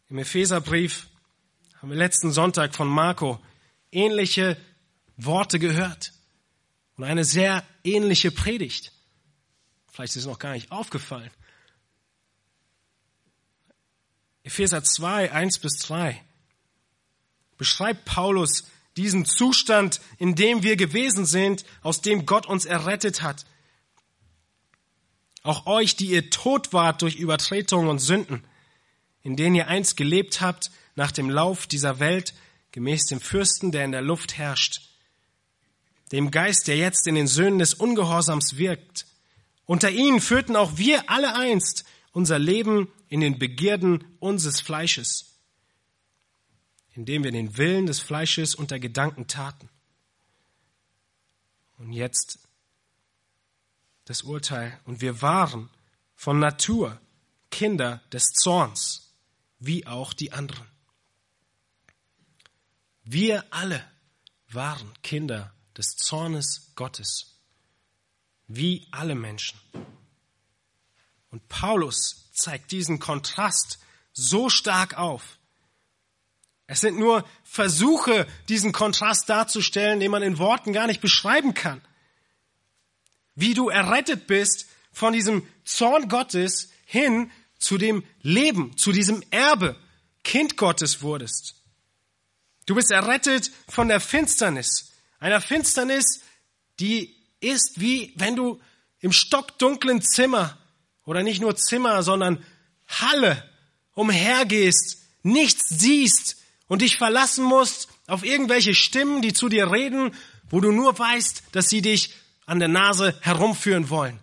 [0.08, 1.06] Im Epheserbrief
[1.80, 3.40] haben wir letzten Sonntag von Marco
[3.92, 4.56] ähnliche
[5.16, 6.12] Worte gehört
[6.96, 8.92] und eine sehr ähnliche Predigt.
[9.92, 11.30] Vielleicht ist es noch gar nicht aufgefallen.
[14.56, 16.18] Epheser 2, 1 bis 3
[17.58, 18.64] beschreibt Paulus
[18.96, 23.44] diesen Zustand, in dem wir gewesen sind, aus dem Gott uns errettet hat.
[25.42, 28.44] Auch euch, die ihr tot wart durch Übertretungen und Sünden,
[29.22, 32.32] in denen ihr einst gelebt habt nach dem Lauf dieser Welt,
[32.72, 34.80] gemäß dem Fürsten, der in der Luft herrscht,
[36.12, 39.04] dem Geist, der jetzt in den Söhnen des Ungehorsams wirkt,
[39.66, 41.84] unter ihnen führten auch wir alle einst
[42.16, 45.38] unser Leben in den Begierden unseres Fleisches,
[46.94, 49.68] indem wir den Willen des Fleisches unter Gedanken taten.
[51.76, 52.38] Und jetzt
[54.06, 54.80] das Urteil.
[54.86, 55.68] Und wir waren
[56.14, 56.98] von Natur
[57.50, 59.12] Kinder des Zorns,
[59.58, 60.66] wie auch die anderen.
[63.04, 63.84] Wir alle
[64.48, 67.36] waren Kinder des Zornes Gottes
[68.48, 69.60] wie alle Menschen.
[71.30, 73.78] Und Paulus zeigt diesen Kontrast
[74.12, 75.38] so stark auf.
[76.66, 81.80] Es sind nur Versuche, diesen Kontrast darzustellen, den man in Worten gar nicht beschreiben kann.
[83.34, 89.76] Wie du errettet bist von diesem Zorn Gottes hin zu dem Leben, zu diesem Erbe,
[90.24, 91.54] Kind Gottes wurdest.
[92.66, 96.22] Du bist errettet von der Finsternis, einer Finsternis,
[96.80, 98.60] die ist wie wenn du
[99.00, 100.58] im stockdunklen Zimmer
[101.06, 102.44] oder nicht nur Zimmer, sondern
[102.86, 103.42] Halle
[103.94, 106.36] umhergehst, nichts siehst
[106.68, 110.14] und dich verlassen musst auf irgendwelche Stimmen, die zu dir reden,
[110.50, 112.12] wo du nur weißt, dass sie dich
[112.44, 114.20] an der Nase herumführen wollen.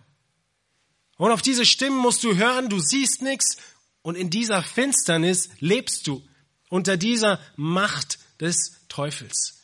[1.16, 3.56] Und auf diese Stimmen musst du hören, du siehst nichts
[4.02, 6.26] und in dieser Finsternis lebst du
[6.68, 9.62] unter dieser Macht des Teufels,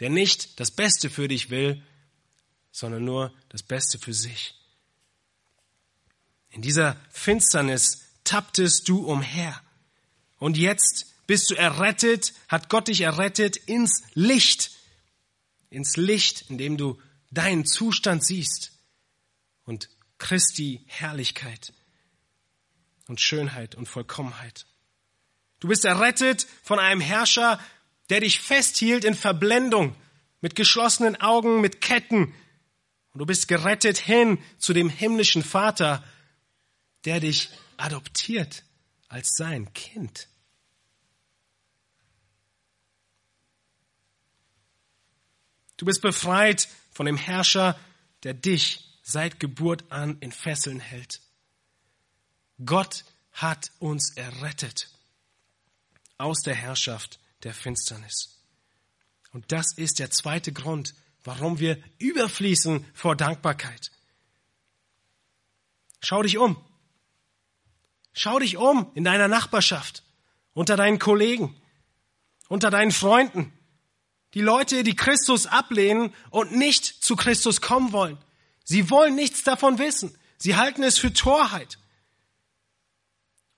[0.00, 1.82] der nicht das Beste für dich will,
[2.72, 4.57] sondern nur das Beste für sich.
[6.58, 9.62] In dieser Finsternis tapptest du umher.
[10.40, 14.72] Und jetzt bist du errettet, hat Gott dich errettet ins Licht.
[15.70, 18.72] Ins Licht, in dem du deinen Zustand siehst.
[19.66, 21.72] Und Christi Herrlichkeit
[23.06, 24.66] und Schönheit und Vollkommenheit.
[25.60, 27.60] Du bist errettet von einem Herrscher,
[28.10, 29.94] der dich festhielt in Verblendung,
[30.40, 32.34] mit geschlossenen Augen, mit Ketten,
[33.12, 36.02] und du bist gerettet hin zu dem himmlischen Vater,
[37.08, 38.64] der dich adoptiert
[39.08, 40.28] als sein Kind.
[45.78, 47.80] Du bist befreit von dem Herrscher,
[48.24, 51.22] der dich seit Geburt an in Fesseln hält.
[52.62, 54.90] Gott hat uns errettet
[56.18, 58.38] aus der Herrschaft der Finsternis.
[59.32, 60.94] Und das ist der zweite Grund,
[61.24, 63.92] warum wir überfließen vor Dankbarkeit.
[66.02, 66.62] Schau dich um.
[68.20, 70.02] Schau dich um in deiner Nachbarschaft,
[70.52, 71.54] unter deinen Kollegen,
[72.48, 73.52] unter deinen Freunden.
[74.34, 78.18] Die Leute, die Christus ablehnen und nicht zu Christus kommen wollen.
[78.64, 80.18] Sie wollen nichts davon wissen.
[80.36, 81.78] Sie halten es für Torheit.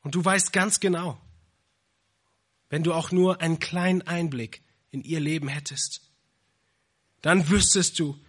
[0.02, 1.18] Und du weißt ganz genau,
[2.68, 6.02] wenn du auch nur einen kleinen Einblick in ihr Leben hättest,
[7.22, 8.22] dann wüsstest du,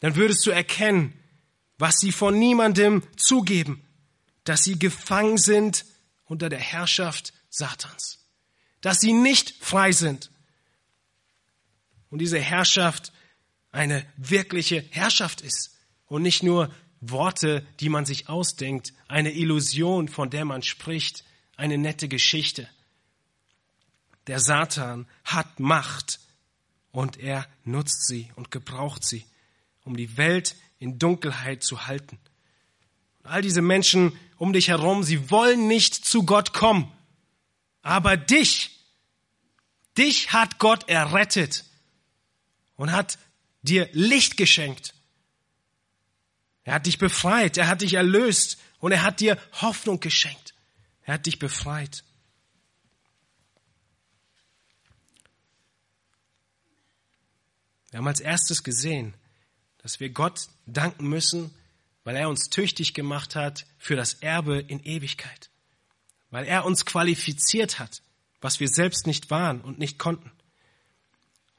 [0.00, 1.16] dann würdest du erkennen,
[1.78, 3.86] was sie von niemandem zugeben,
[4.50, 5.84] dass sie gefangen sind
[6.24, 8.18] unter der Herrschaft Satans,
[8.80, 10.28] dass sie nicht frei sind.
[12.10, 13.12] Und diese Herrschaft
[13.70, 15.78] eine wirkliche Herrschaft ist
[16.08, 16.68] und nicht nur
[17.00, 21.22] Worte, die man sich ausdenkt, eine Illusion, von der man spricht,
[21.56, 22.68] eine nette Geschichte.
[24.26, 26.18] Der Satan hat Macht
[26.90, 29.24] und er nutzt sie und gebraucht sie,
[29.84, 32.18] um die Welt in Dunkelheit zu halten.
[33.20, 36.90] Und all diese Menschen um dich herum, sie wollen nicht zu Gott kommen.
[37.82, 38.70] Aber dich,
[39.98, 41.66] dich hat Gott errettet
[42.76, 43.18] und hat
[43.60, 44.94] dir Licht geschenkt.
[46.64, 50.54] Er hat dich befreit, er hat dich erlöst und er hat dir Hoffnung geschenkt.
[51.02, 52.02] Er hat dich befreit.
[57.90, 59.12] Wir haben als erstes gesehen,
[59.82, 61.54] dass wir Gott danken müssen,
[62.04, 65.50] weil er uns tüchtig gemacht hat für das Erbe in Ewigkeit,
[66.30, 68.02] weil er uns qualifiziert hat,
[68.40, 70.32] was wir selbst nicht waren und nicht konnten.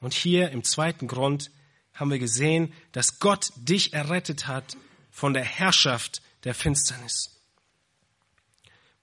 [0.00, 1.50] Und hier im zweiten Grund
[1.94, 4.76] haben wir gesehen, dass Gott dich errettet hat
[5.10, 7.40] von der Herrschaft der Finsternis.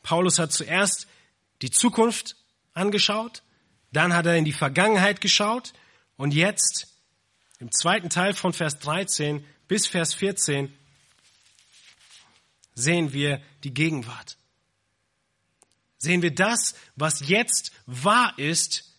[0.03, 1.07] Paulus hat zuerst
[1.61, 2.35] die Zukunft
[2.73, 3.43] angeschaut,
[3.91, 5.73] dann hat er in die Vergangenheit geschaut
[6.17, 6.87] und jetzt
[7.59, 10.73] im zweiten Teil von Vers 13 bis Vers 14
[12.79, 14.37] sehen wir die Gegenwart.
[15.97, 18.95] Sehen wir das, was jetzt wahr ist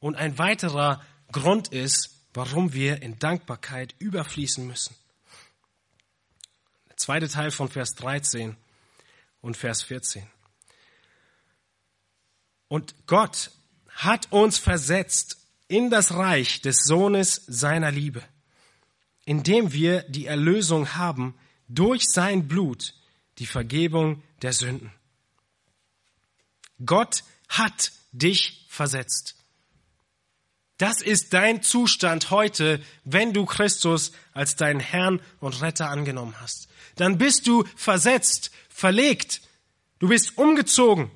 [0.00, 1.02] und ein weiterer
[1.32, 4.94] Grund ist, warum wir in Dankbarkeit überfließen müssen.
[6.88, 8.56] Der zweite Teil von Vers 13
[9.40, 10.26] und Vers 14.
[12.68, 13.50] Und Gott
[13.88, 15.38] hat uns versetzt
[15.68, 18.22] in das Reich des Sohnes seiner Liebe,
[19.24, 21.34] indem wir die Erlösung haben
[21.68, 22.94] durch sein Blut,
[23.38, 24.92] die Vergebung der Sünden.
[26.84, 29.36] Gott hat dich versetzt.
[30.78, 36.68] Das ist dein Zustand heute, wenn du Christus als deinen Herrn und Retter angenommen hast.
[36.96, 39.40] Dann bist du versetzt, verlegt,
[39.98, 41.10] du bist umgezogen.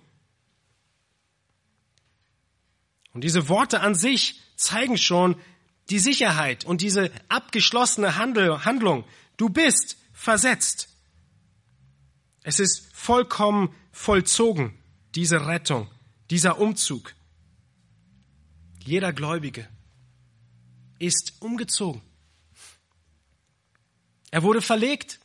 [3.13, 5.37] Und diese Worte an sich zeigen schon
[5.91, 9.05] die Sicherheit und diese abgeschlossene Handlung.
[9.37, 10.90] Du bist versetzt.
[12.43, 14.79] Es ist vollkommen vollzogen,
[15.15, 15.91] diese Rettung,
[16.31, 17.15] dieser Umzug.
[18.83, 19.69] Jeder Gläubige
[20.99, 22.03] ist umgezogen.
[24.31, 25.19] Er wurde verlegt.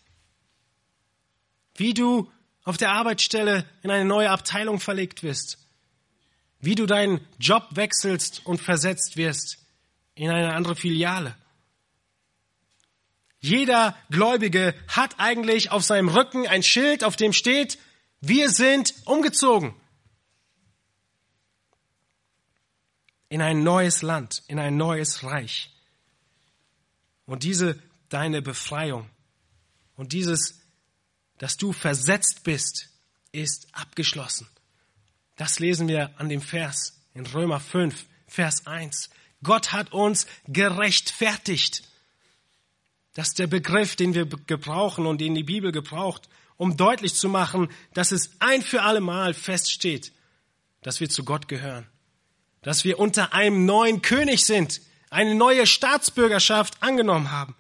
[1.76, 2.32] Wie du
[2.64, 5.60] auf der Arbeitsstelle in eine neue Abteilung verlegt wirst.
[6.60, 9.60] Wie du deinen Job wechselst und versetzt wirst
[10.16, 11.36] in eine andere Filiale.
[13.46, 17.78] Jeder Gläubige hat eigentlich auf seinem Rücken ein Schild, auf dem steht,
[18.22, 19.76] wir sind umgezogen.
[23.30, 25.70] in ein neues Land, in ein neues Reich.
[27.26, 29.10] Und diese deine Befreiung
[29.96, 30.62] und dieses,
[31.38, 32.90] dass du versetzt bist,
[33.32, 34.48] ist abgeschlossen.
[35.36, 39.10] Das lesen wir an dem Vers in Römer 5, Vers 1.
[39.44, 41.84] Gott hat uns gerechtfertigt.
[43.16, 47.30] Das ist der Begriff, den wir gebrauchen und den die Bibel gebraucht, um deutlich zu
[47.30, 50.12] machen, dass es ein für alle Mal feststeht,
[50.84, 51.88] dass wir zu Gott gehören
[52.66, 57.56] dass wir unter einem neuen König sind, eine neue Staatsbürgerschaft angenommen haben.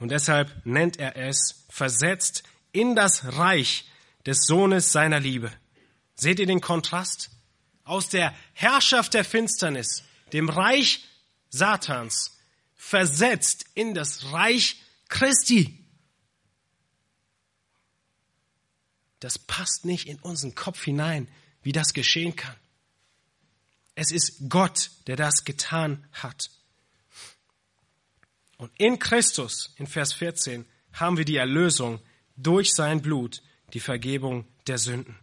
[0.00, 2.42] Und deshalb nennt er es versetzt
[2.72, 3.84] in das Reich
[4.26, 5.52] des Sohnes seiner Liebe.
[6.16, 7.30] Seht ihr den Kontrast?
[7.84, 10.02] Aus der Herrschaft der Finsternis,
[10.32, 11.04] dem Reich
[11.48, 12.35] Satans,
[12.86, 14.76] versetzt in das Reich
[15.08, 15.84] Christi.
[19.18, 21.26] Das passt nicht in unseren Kopf hinein,
[21.62, 22.54] wie das geschehen kann.
[23.96, 26.48] Es ist Gott, der das getan hat.
[28.56, 32.00] Und in Christus, in Vers 14, haben wir die Erlösung
[32.36, 35.18] durch sein Blut, die Vergebung der Sünden.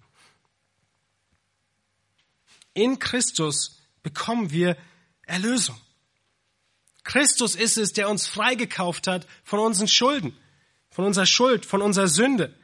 [2.74, 4.76] In Christus bekommen wir
[5.22, 5.80] Erlösung.
[7.04, 10.38] Christus ist es, der uns freigekauft hat von unseren Schulden,
[10.90, 12.56] von unserer Schuld, von unserer Sünde.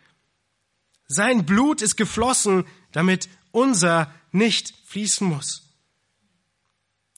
[1.08, 5.64] Sein Blut ist geflossen, damit unser nicht fließen muss.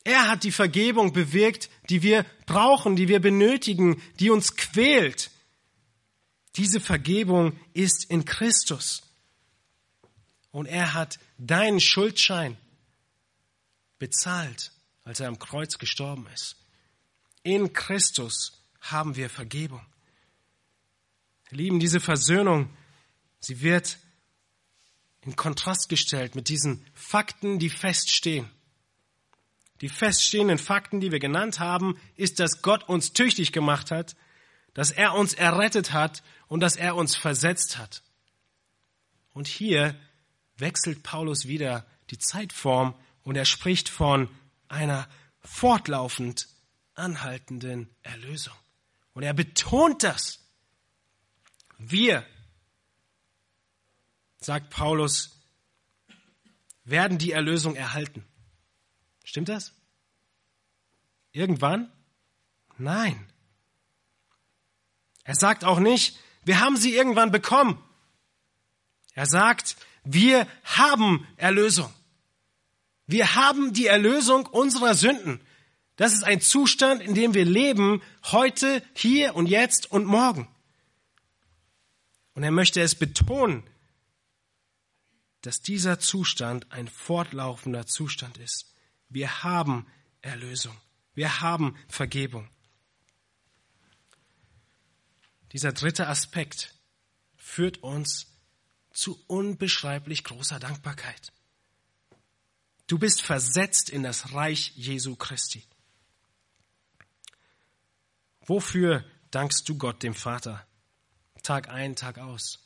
[0.03, 5.29] Er hat die Vergebung bewirkt, die wir brauchen, die wir benötigen, die uns quält.
[6.55, 9.03] Diese Vergebung ist in Christus.
[10.49, 12.57] Und er hat deinen Schuldschein
[13.99, 14.71] bezahlt,
[15.03, 16.55] als er am Kreuz gestorben ist.
[17.43, 19.85] In Christus haben wir Vergebung.
[21.49, 22.69] Lieben, diese Versöhnung
[23.41, 23.97] Sie wird
[25.21, 28.49] in Kontrast gestellt mit diesen Fakten, die feststehen.
[29.81, 34.15] Die feststehenden Fakten, die wir genannt haben, ist, dass Gott uns tüchtig gemacht hat,
[34.75, 38.03] dass er uns errettet hat und dass er uns versetzt hat.
[39.33, 39.95] Und hier
[40.57, 44.29] wechselt Paulus wieder die Zeitform und er spricht von
[44.67, 45.09] einer
[45.41, 46.47] fortlaufend
[46.95, 48.53] anhaltenden Erlösung.
[49.13, 50.39] Und er betont das.
[51.77, 52.25] Wir,
[54.39, 55.41] sagt Paulus,
[56.83, 58.25] werden die Erlösung erhalten.
[59.23, 59.73] Stimmt das?
[61.31, 61.91] Irgendwann?
[62.77, 63.31] Nein.
[65.23, 67.81] Er sagt auch nicht, wir haben sie irgendwann bekommen.
[69.13, 71.93] Er sagt, wir haben Erlösung.
[73.05, 75.41] Wir haben die Erlösung unserer Sünden.
[76.01, 80.47] Das ist ein Zustand, in dem wir leben, heute, hier und jetzt und morgen.
[82.33, 83.61] Und er möchte es betonen,
[85.41, 88.73] dass dieser Zustand ein fortlaufender Zustand ist.
[89.09, 89.85] Wir haben
[90.23, 90.75] Erlösung.
[91.13, 92.49] Wir haben Vergebung.
[95.51, 96.73] Dieser dritte Aspekt
[97.37, 98.39] führt uns
[98.91, 101.31] zu unbeschreiblich großer Dankbarkeit.
[102.87, 105.63] Du bist versetzt in das Reich Jesu Christi.
[108.45, 110.65] Wofür dankst du Gott dem Vater?
[111.43, 112.59] Tag ein, Tag aus.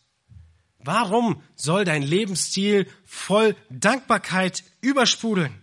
[0.80, 5.62] Warum soll dein Lebensstil voll Dankbarkeit übersprudeln?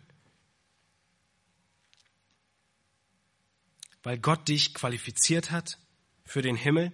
[4.02, 5.78] Weil Gott dich qualifiziert hat
[6.24, 6.92] für den Himmel,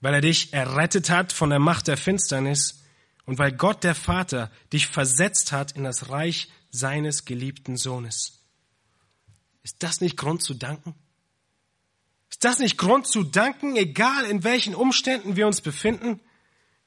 [0.00, 2.82] weil er dich errettet hat von der Macht der Finsternis
[3.26, 8.44] und weil Gott der Vater dich versetzt hat in das Reich seines geliebten Sohnes.
[9.62, 10.94] Ist das nicht Grund zu danken?
[12.34, 16.20] Ist das nicht Grund zu danken, egal in welchen Umständen wir uns befinden?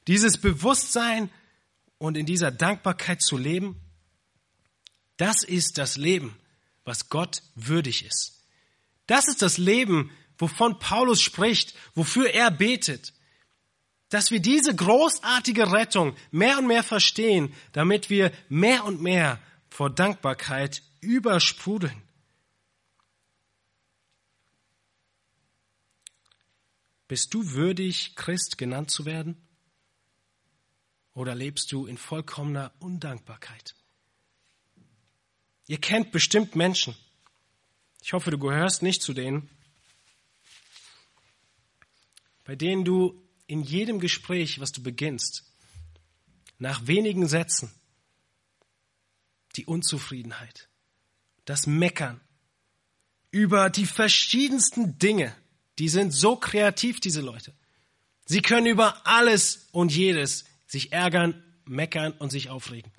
[0.06, 1.30] Dieses Bewusstsein
[1.96, 3.80] und in dieser Dankbarkeit zu leben?
[5.16, 6.36] Das ist das Leben,
[6.84, 8.42] was Gott würdig ist.
[9.06, 13.14] Das ist das Leben, wovon Paulus spricht, wofür er betet.
[14.10, 19.40] Dass wir diese großartige Rettung mehr und mehr verstehen, damit wir mehr und mehr
[19.70, 22.02] vor Dankbarkeit übersprudeln.
[27.08, 29.36] Bist du würdig, Christ genannt zu werden?
[31.14, 33.74] Oder lebst du in vollkommener Undankbarkeit?
[35.66, 36.94] Ihr kennt bestimmt Menschen.
[38.02, 39.50] Ich hoffe, du gehörst nicht zu denen,
[42.44, 45.44] bei denen du in jedem Gespräch, was du beginnst,
[46.58, 47.70] nach wenigen Sätzen
[49.56, 50.68] die Unzufriedenheit,
[51.44, 52.20] das Meckern
[53.30, 55.34] über die verschiedensten Dinge,
[55.78, 57.54] die sind so kreativ, diese Leute.
[58.26, 62.92] Sie können über alles und jedes sich ärgern, meckern und sich aufregen.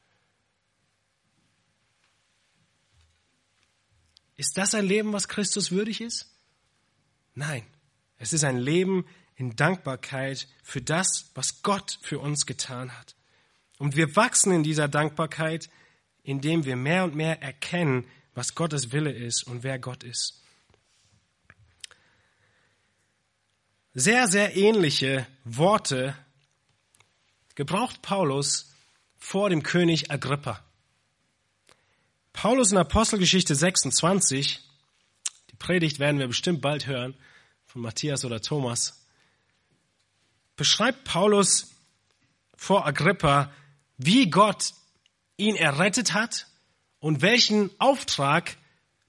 [4.35, 6.33] Ist das ein Leben, was Christus würdig ist?
[7.35, 7.63] Nein,
[8.17, 9.05] es ist ein Leben
[9.35, 13.15] in Dankbarkeit für das, was Gott für uns getan hat.
[13.77, 15.69] Und wir wachsen in dieser Dankbarkeit,
[16.23, 20.41] indem wir mehr und mehr erkennen, was Gottes Wille ist und wer Gott ist.
[23.93, 26.15] Sehr, sehr ähnliche Worte
[27.55, 28.73] gebraucht Paulus
[29.17, 30.63] vor dem König Agrippa.
[32.33, 34.61] Paulus in Apostelgeschichte 26,
[35.51, 37.15] die Predigt werden wir bestimmt bald hören,
[37.65, 39.05] von Matthias oder Thomas,
[40.55, 41.71] beschreibt Paulus
[42.55, 43.51] vor Agrippa,
[43.97, 44.73] wie Gott
[45.37, 46.47] ihn errettet hat
[46.99, 48.57] und welchen Auftrag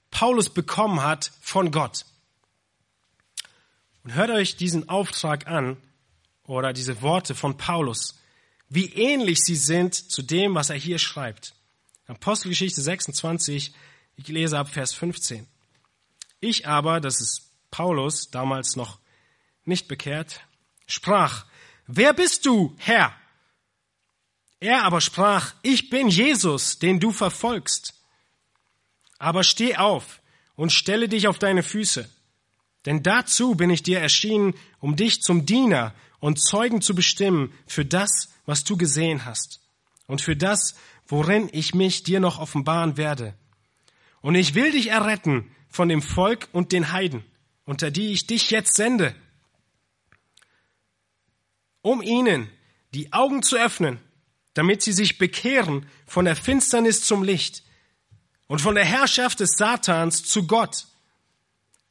[0.09, 2.05] Paulus bekommen hat von Gott.
[4.03, 5.77] Und hört euch diesen Auftrag an
[6.43, 8.19] oder diese Worte von Paulus,
[8.69, 11.53] wie ähnlich sie sind zu dem, was er hier schreibt.
[12.07, 13.73] Apostelgeschichte 26,
[14.15, 15.47] ich lese ab Vers 15.
[16.39, 18.99] Ich aber, das ist Paulus, damals noch
[19.63, 20.41] nicht bekehrt,
[20.87, 21.45] sprach,
[21.87, 23.15] wer bist du, Herr?
[24.59, 27.93] Er aber sprach, ich bin Jesus, den du verfolgst.
[29.17, 30.21] Aber steh auf
[30.55, 32.09] und stelle dich auf deine Füße.
[32.85, 37.85] Denn dazu bin ich dir erschienen, um dich zum Diener und Zeugen zu bestimmen für
[37.85, 39.61] das, was du gesehen hast
[40.07, 40.75] und für das,
[41.07, 43.33] worin ich mich dir noch offenbaren werde.
[44.21, 47.23] Und ich will dich erretten von dem Volk und den Heiden,
[47.65, 49.15] unter die ich dich jetzt sende,
[51.81, 52.49] um ihnen
[52.93, 53.99] die Augen zu öffnen,
[54.53, 57.63] damit sie sich bekehren von der Finsternis zum Licht
[58.47, 60.87] und von der Herrschaft des Satans zu Gott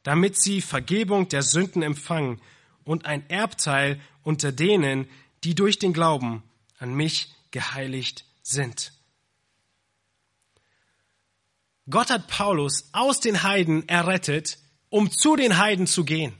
[0.02, 2.40] damit sie Vergebung der Sünden empfangen
[2.84, 5.08] und ein Erbteil unter denen,
[5.44, 6.42] die durch den Glauben
[6.78, 8.92] an mich geheiligt sind.
[11.88, 16.34] Gott hat Paulus aus den Heiden errettet, um zu den Heiden zu gehen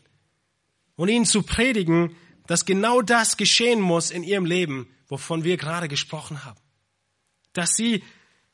[0.96, 5.88] und ihnen zu predigen, dass genau das geschehen muss in ihrem Leben, wovon wir gerade
[5.88, 6.60] gesprochen haben.
[7.52, 8.04] Dass sie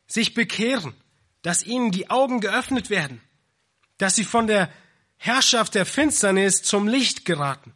[0.06, 0.94] sich bekehren,
[1.42, 3.20] dass ihnen die Augen geöffnet werden,
[3.98, 4.70] dass sie von der
[5.18, 7.72] Herrschaft der Finsternis zum Licht geraten,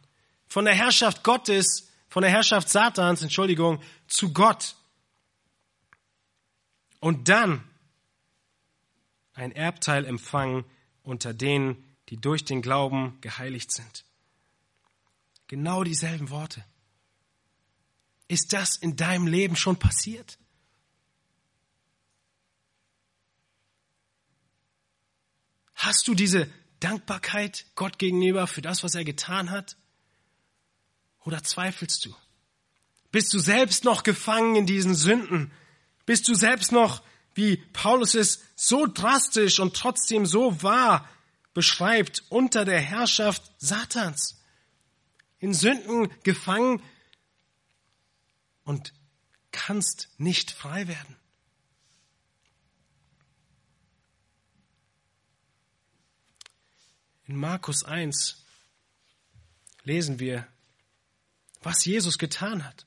[0.47, 4.75] von der Herrschaft Gottes, von der Herrschaft Satans, Entschuldigung, zu Gott.
[6.99, 7.63] Und dann
[9.33, 10.65] ein Erbteil empfangen
[11.03, 14.05] unter denen, die durch den Glauben geheiligt sind.
[15.47, 16.63] Genau dieselben Worte.
[18.27, 20.37] Ist das in deinem Leben schon passiert?
[25.75, 26.49] Hast du diese
[26.81, 29.77] Dankbarkeit Gott gegenüber für das, was er getan hat?
[31.23, 32.15] Oder zweifelst du?
[33.11, 35.51] Bist du selbst noch gefangen in diesen Sünden?
[36.05, 37.03] Bist du selbst noch,
[37.33, 41.07] wie Paulus es so drastisch und trotzdem so wahr
[41.53, 44.41] beschreibt, unter der Herrschaft Satans?
[45.39, 46.81] In Sünden gefangen
[48.63, 48.93] und
[49.51, 51.20] kannst nicht frei werden.
[57.31, 58.43] In Markus 1
[59.85, 60.45] lesen wir,
[61.61, 62.85] was Jesus getan hat,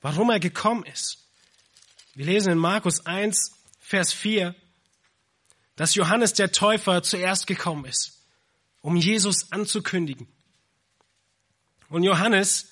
[0.00, 1.28] warum er gekommen ist.
[2.14, 4.54] Wir lesen in Markus 1, Vers 4,
[5.76, 8.18] dass Johannes der Täufer zuerst gekommen ist,
[8.80, 10.26] um Jesus anzukündigen.
[11.90, 12.70] Und Johannes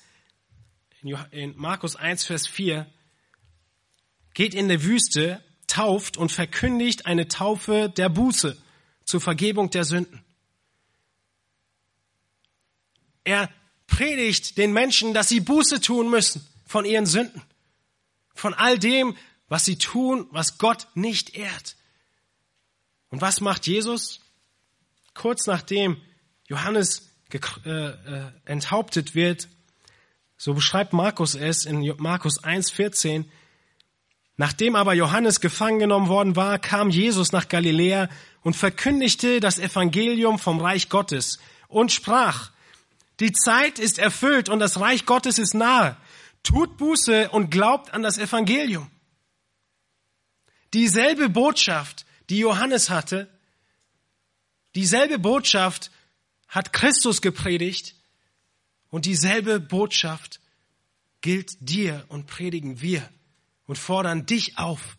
[1.03, 2.91] in Markus 1, Vers 4
[4.33, 8.57] geht in der Wüste, tauft und verkündigt eine Taufe der Buße
[9.03, 10.24] zur Vergebung der Sünden.
[13.25, 13.49] Er
[13.87, 17.41] predigt den Menschen, dass sie Buße tun müssen von ihren Sünden,
[18.33, 19.17] von all dem,
[19.49, 21.75] was sie tun, was Gott nicht ehrt.
[23.09, 24.21] Und was macht Jesus?
[25.13, 26.01] Kurz nachdem
[26.47, 29.49] Johannes äh, äh, enthauptet wird,
[30.37, 33.25] so beschreibt Markus es in Markus 1,14,
[34.37, 38.09] Nachdem aber Johannes gefangen genommen worden war, kam Jesus nach Galiläa
[38.41, 42.51] und verkündigte das Evangelium vom Reich Gottes und sprach,
[43.19, 45.97] die Zeit ist erfüllt und das Reich Gottes ist nahe.
[46.43, 48.89] Tut Buße und glaubt an das Evangelium.
[50.73, 53.29] Dieselbe Botschaft, die Johannes hatte,
[54.75, 55.91] dieselbe Botschaft
[56.47, 57.95] hat Christus gepredigt
[58.89, 60.41] und dieselbe Botschaft
[61.21, 63.07] gilt dir und predigen wir
[63.65, 64.97] und fordern dich auf,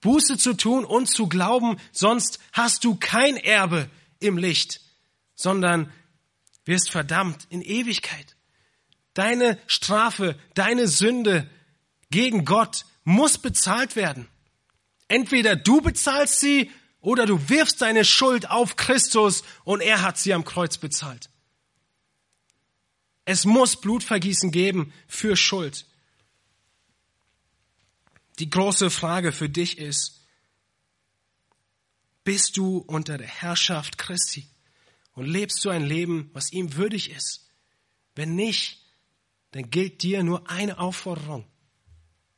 [0.00, 3.88] Buße zu tun und zu glauben, sonst hast du kein Erbe
[4.20, 4.80] im Licht,
[5.34, 5.92] sondern
[6.64, 8.36] wirst verdammt in Ewigkeit.
[9.12, 11.48] Deine Strafe, deine Sünde
[12.10, 14.28] gegen Gott muss bezahlt werden.
[15.08, 20.32] Entweder du bezahlst sie oder du wirfst deine Schuld auf Christus und er hat sie
[20.32, 21.28] am Kreuz bezahlt.
[23.26, 25.86] Es muss Blutvergießen geben für Schuld.
[28.38, 30.22] Die große Frage für dich ist,
[32.24, 34.48] bist du unter der Herrschaft Christi?
[35.14, 37.48] Und lebst du ein Leben, was ihm würdig ist?
[38.14, 38.84] Wenn nicht,
[39.52, 41.46] dann gilt dir nur eine Aufforderung,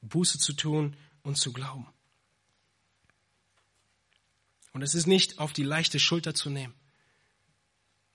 [0.02, 1.86] Buße zu tun und zu glauben.
[4.72, 6.74] Und es ist nicht auf die leichte Schulter zu nehmen,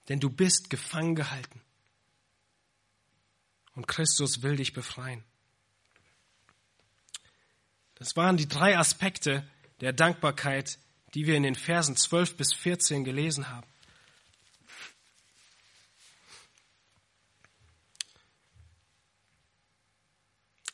[0.10, 1.62] denn du bist gefangen gehalten.
[3.74, 5.24] Und Christus will dich befreien.
[7.96, 9.48] Das waren die drei Aspekte
[9.80, 10.78] der Dankbarkeit,
[11.14, 13.71] die wir in den Versen 12 bis 14 gelesen haben.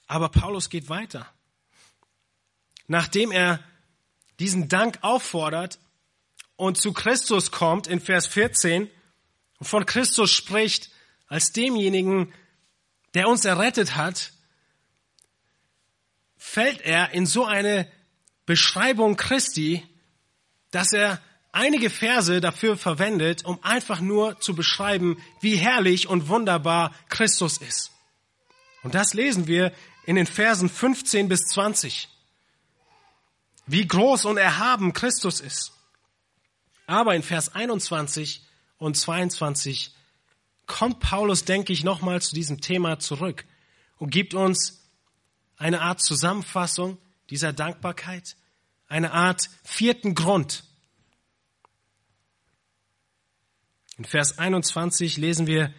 [0.08, 1.32] Aber Paulus geht weiter.
[2.88, 3.60] Nachdem er
[4.40, 5.80] diesen Dank auffordert
[6.56, 8.90] und zu Christus kommt in Vers 14
[9.60, 10.90] und von Christus spricht
[11.28, 12.34] als demjenigen,
[13.14, 14.32] der uns errettet hat,
[16.38, 17.92] fällt er in so eine
[18.46, 19.86] Beschreibung Christi,
[20.72, 26.94] dass er einige Verse dafür verwendet, um einfach nur zu beschreiben, wie herrlich und wunderbar
[27.10, 27.92] Christus ist.
[28.84, 29.74] Und das lesen wir
[30.08, 32.08] in den Versen 15 bis 20.
[33.68, 35.74] Wie groß und erhaben Christus ist.
[36.88, 38.42] Aber in Vers 21
[38.78, 39.94] und 22
[40.66, 43.44] kommt Paulus, denke ich, nochmal zu diesem Thema zurück
[43.98, 44.82] und gibt uns
[45.58, 46.98] eine Art Zusammenfassung
[47.30, 48.38] dieser Dankbarkeit,
[48.88, 50.64] eine Art vierten Grund.
[53.98, 55.74] In Vers 21 lesen wir,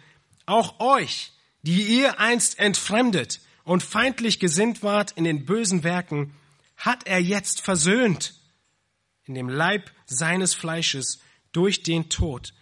[0.45, 1.31] auch euch,
[1.63, 6.33] die ihr einst entfremdet und feindlich gesinnt wart in den bösen Werken,
[6.75, 8.33] hat er jetzt versöhnt
[9.25, 11.19] in dem Leib seines Fleisches
[11.51, 12.55] durch den Tod,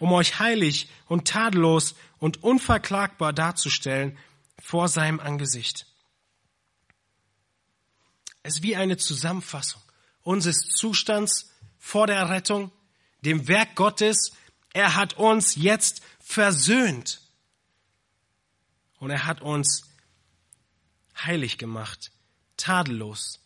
[0.00, 4.18] um euch heilig und tadellos und unverklagbar darzustellen
[4.58, 5.86] vor seinem Angesicht.
[8.42, 9.80] Es ist wie eine Zusammenfassung
[10.20, 12.70] unseres Zustands vor der Rettung,
[13.22, 14.32] dem Werk Gottes.
[14.74, 17.22] Er hat uns jetzt versöhnt.
[18.98, 19.93] Und er hat uns
[21.16, 22.12] heilig gemacht,
[22.56, 23.40] tadellos.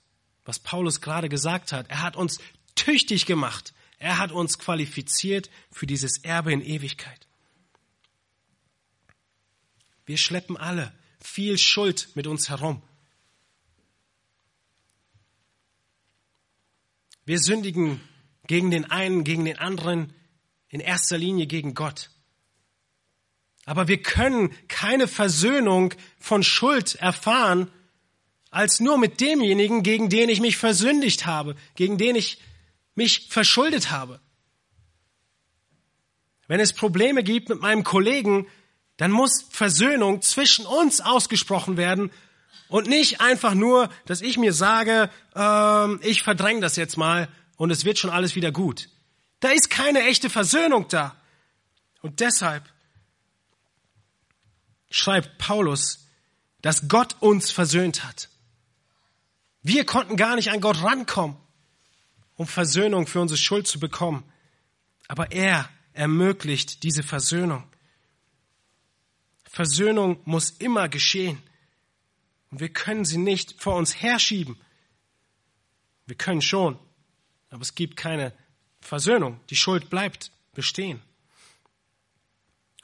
[0.45, 2.39] Was Paulus gerade gesagt hat, er hat uns
[2.75, 3.75] tüchtig gemacht.
[3.99, 7.27] Er hat uns qualifiziert für dieses Erbe in Ewigkeit.
[10.07, 12.83] Wir schleppen alle viel Schuld mit uns herum.
[17.25, 18.01] Wir sündigen
[18.47, 20.15] gegen den einen, gegen den anderen,
[20.71, 22.11] in erster Linie gegen Gott.
[23.69, 27.71] Aber wir können keine Versöhnung von Schuld erfahren,
[28.51, 32.41] als nur mit demjenigen, gegen den ich mich versündigt habe, gegen den ich
[32.95, 34.21] mich verschuldet habe.
[36.47, 38.47] Wenn es Probleme gibt mit meinem Kollegen,
[38.97, 42.11] dann muss Versöhnung zwischen uns ausgesprochen werden
[42.69, 47.71] und nicht einfach nur, dass ich mir sage, ähm, ich verdränge das jetzt mal und
[47.71, 48.89] es wird schon alles wieder gut.
[49.41, 51.17] Da ist keine echte Versöhnung da.
[52.01, 52.65] Und deshalb
[54.91, 56.09] schreibt Paulus,
[56.63, 58.29] dass Gott uns versöhnt hat.
[59.63, 61.37] Wir konnten gar nicht an Gott rankommen,
[62.37, 64.25] um Versöhnung für unsere Schuld zu bekommen.
[65.09, 67.65] Aber er ermöglicht diese Versöhnung.
[69.45, 71.43] Versöhnung muss immer geschehen.
[72.51, 74.57] Und wir können sie nicht vor uns herschieben.
[76.07, 76.79] Wir können schon,
[77.51, 78.33] aber es gibt keine
[78.81, 79.41] Versöhnung.
[79.51, 81.03] Die Schuld bleibt bestehen.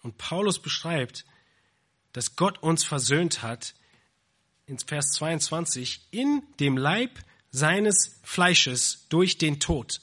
[0.02, 1.24] Und Paulus beschreibt,
[2.14, 3.74] dass Gott uns versöhnt hat,
[4.66, 7.18] in Vers 22, in dem Leib
[7.50, 10.00] seines Fleisches durch den Tod.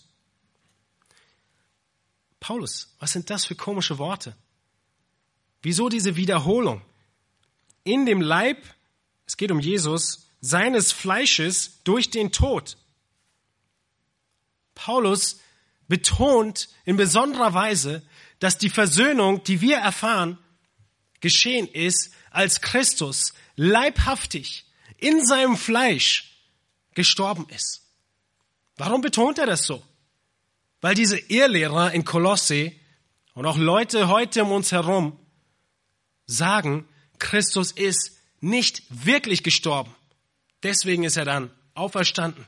[2.39, 4.35] Paulus, was sind das für komische Worte?
[5.63, 6.81] Wieso diese Wiederholung?
[7.83, 8.61] In dem Leib,
[9.25, 12.77] es geht um Jesus, seines Fleisches durch den Tod.
[14.75, 15.39] Paulus
[15.87, 18.03] betont in besonderer Weise,
[18.39, 20.37] dass die Versöhnung, die wir erfahren,
[21.21, 24.65] geschehen ist, als Christus leibhaftig
[24.97, 26.31] in seinem Fleisch
[26.93, 27.81] gestorben ist.
[28.77, 29.83] Warum betont er das so?
[30.81, 32.71] Weil diese Irrlehrer in Kolosse
[33.33, 35.17] und auch Leute heute um uns herum
[36.25, 36.87] sagen,
[37.19, 39.93] Christus ist nicht wirklich gestorben.
[40.63, 42.45] Deswegen ist er dann auferstanden.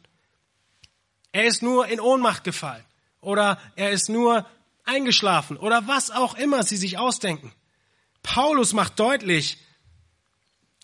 [1.32, 2.84] Er ist nur in Ohnmacht gefallen
[3.21, 4.45] oder er ist nur
[4.84, 7.51] eingeschlafen oder was auch immer sie sich ausdenken.
[8.24, 9.57] Paulus macht deutlich,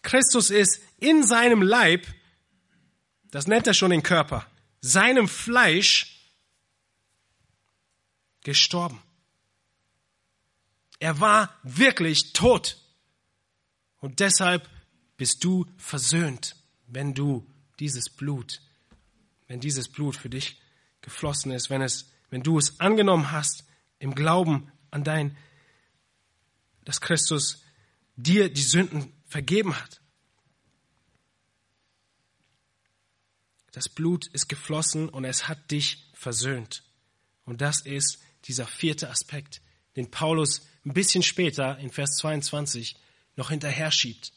[0.02, 2.06] Christus ist in seinem Leib,
[3.32, 4.46] das nennt er schon den Körper,
[4.82, 6.20] seinem Fleisch
[8.44, 9.02] gestorben.
[11.00, 12.78] Er war wirklich tot.
[14.00, 14.70] Und deshalb
[15.18, 16.56] bist du versöhnt,
[16.88, 17.46] wenn du
[17.80, 18.62] dieses Blut,
[19.48, 20.62] wenn dieses Blut für dich
[21.02, 23.64] geflossen ist, wenn es, wenn du es angenommen hast
[24.00, 25.38] im Glauben an dein,
[26.90, 27.62] dass Christus
[28.16, 30.02] dir die Sünden vergeben hat.
[33.74, 36.82] Das Blut ist geflossen und es hat dich versöhnt.
[37.46, 39.62] Und das ist dieser vierte Aspekt,
[39.98, 42.96] den Paulus ein bisschen später in Vers 22
[43.36, 44.34] noch hinterher schiebt.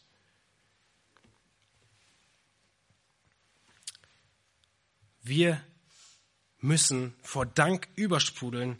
[5.22, 5.64] Wir
[6.58, 8.78] müssen vor Dank übersprudeln,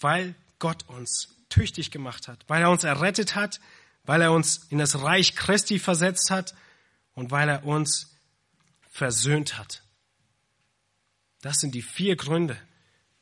[0.00, 3.60] weil Gott uns tüchtig gemacht hat, weil er uns errettet hat,
[4.04, 6.54] weil er uns in das Reich Christi versetzt hat
[7.14, 8.16] und weil er uns
[8.90, 9.82] versöhnt hat.
[11.42, 12.56] Das sind die vier Gründe,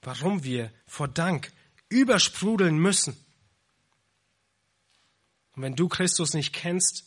[0.02, 1.52] warum wir vor Dank
[1.88, 3.16] übersprudeln müssen.
[5.54, 7.04] Und wenn du Christus nicht kennst,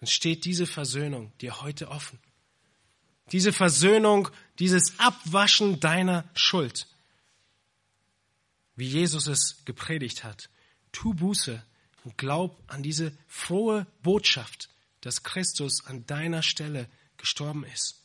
[0.00, 2.18] dann steht diese Versöhnung dir heute offen.
[3.32, 4.28] Diese Versöhnung,
[4.58, 6.86] dieses Abwaschen deiner Schuld.
[8.78, 10.48] Wie Jesus es gepredigt hat.
[10.92, 11.62] Tu Buße
[12.04, 14.70] und glaub an diese frohe Botschaft,
[15.02, 18.02] dass Christus an deiner Stelle gestorben ist.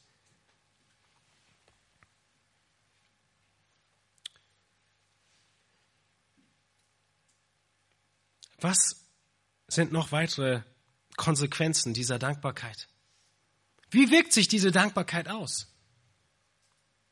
[8.60, 9.06] Was
[9.68, 10.62] sind noch weitere
[11.16, 12.88] Konsequenzen dieser Dankbarkeit.
[13.90, 15.68] Wie wirkt sich diese Dankbarkeit aus?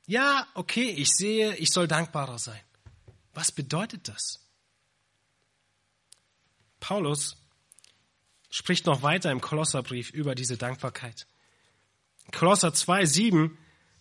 [0.07, 2.59] Ja, okay, ich sehe, ich soll dankbarer sein.
[3.34, 4.40] Was bedeutet das?
[6.80, 7.38] Paulus
[8.50, 11.28] spricht noch weiter im Kolosserbrief über diese Dankbarkeit.
[12.32, 13.58] Kolosser 2, 7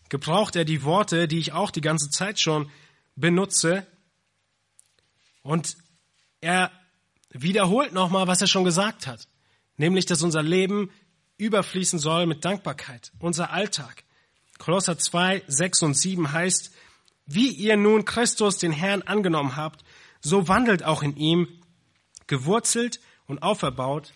[0.09, 2.71] gebraucht er die Worte, die ich auch die ganze Zeit schon
[3.15, 3.87] benutze.
[5.43, 5.77] Und
[6.41, 6.73] er
[7.31, 9.29] wiederholt nochmal, was er schon gesagt hat.
[9.77, 10.91] Nämlich, dass unser Leben
[11.39, 13.13] überfließen soll mit Dankbarkeit.
[13.19, 14.05] Unser Alltag.
[14.59, 16.73] Kolosser 2, 6 und 7 heißt,
[17.33, 19.85] wie ihr nun Christus, den Herrn, angenommen habt,
[20.21, 21.49] so wandelt auch in ihm,
[22.27, 24.13] gewurzelt und auferbaut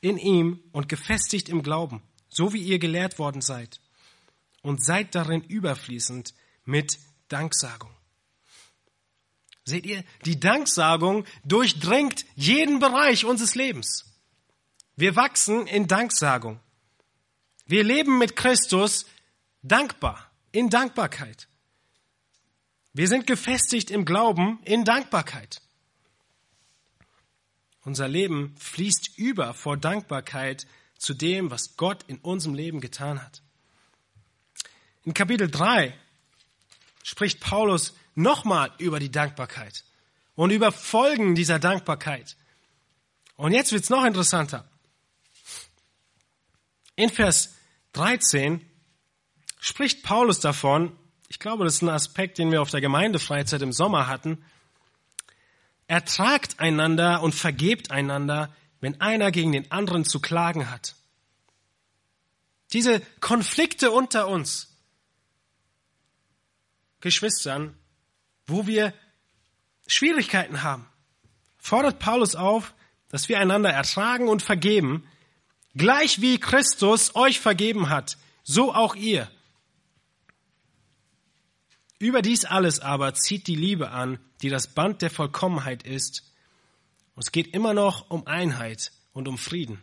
[0.00, 3.80] in ihm und gefestigt im Glauben, so wie ihr gelehrt worden seid,
[4.62, 6.32] und seid darin überfließend
[6.64, 6.98] mit
[7.28, 7.90] Danksagung.
[9.64, 14.04] Seht ihr, die Danksagung durchdringt jeden Bereich unseres Lebens.
[14.94, 16.60] Wir wachsen in Danksagung.
[17.66, 19.06] Wir leben mit Christus
[19.62, 21.48] dankbar, in Dankbarkeit.
[22.96, 25.60] Wir sind gefestigt im Glauben in Dankbarkeit.
[27.84, 30.66] Unser Leben fließt über vor Dankbarkeit
[30.96, 33.42] zu dem, was Gott in unserem Leben getan hat.
[35.04, 35.94] In Kapitel 3
[37.02, 39.84] spricht Paulus nochmal über die Dankbarkeit
[40.34, 42.38] und über Folgen dieser Dankbarkeit.
[43.36, 44.66] Und jetzt wird's noch interessanter.
[46.94, 47.56] In Vers
[47.92, 48.64] 13
[49.60, 50.98] spricht Paulus davon,
[51.28, 54.44] ich glaube, das ist ein Aspekt, den wir auf der Gemeindefreizeit im Sommer hatten,
[55.88, 60.94] ertragt einander und vergebt einander, wenn einer gegen den anderen zu klagen hat.
[62.72, 64.72] Diese Konflikte unter uns,
[67.00, 67.76] Geschwistern,
[68.46, 68.92] wo wir
[69.86, 70.86] Schwierigkeiten haben,
[71.58, 72.74] fordert Paulus auf,
[73.08, 75.06] dass wir einander ertragen und vergeben,
[75.74, 79.30] gleich wie Christus euch vergeben hat, so auch ihr.
[81.98, 86.22] Über dies alles aber zieht die Liebe an, die das Band der Vollkommenheit ist.
[87.14, 89.80] Und es geht immer noch um Einheit und um Frieden.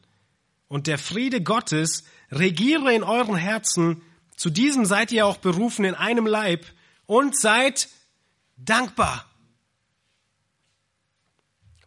[0.67, 4.01] Und der Friede Gottes regiere in euren Herzen.
[4.35, 6.65] Zu diesem seid ihr auch berufen in einem Leib
[7.05, 7.89] und seid
[8.57, 9.25] dankbar.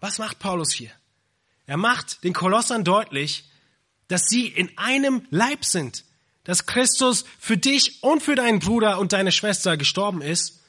[0.00, 0.90] Was macht Paulus hier?
[1.66, 3.50] Er macht den Kolossern deutlich,
[4.08, 6.04] dass sie in einem Leib sind,
[6.46, 10.62] dass Christus für dich und für deinen Bruder und deine Schwester gestorben ist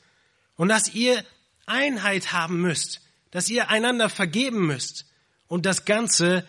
[0.56, 1.24] und dass ihr
[1.68, 5.06] Einheit haben müsst, dass ihr einander vergeben müsst
[5.46, 6.48] und das Ganze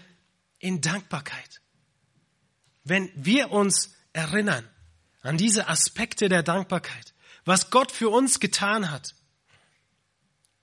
[0.58, 1.60] in Dankbarkeit.
[2.84, 4.66] Wenn wir uns erinnern
[5.20, 7.12] an diese Aspekte der Dankbarkeit,
[7.44, 9.14] was Gott für uns getan hat,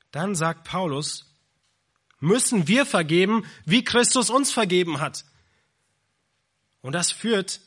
[0.09, 1.25] dann sagt Paulus,
[2.19, 5.23] müssen wir vergeben, wie Christus uns vergeben hat.
[6.81, 7.61] Und das führt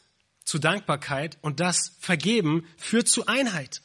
[0.49, 3.83] zu Dankbarkeit und das Vergeben führt zu Einheit.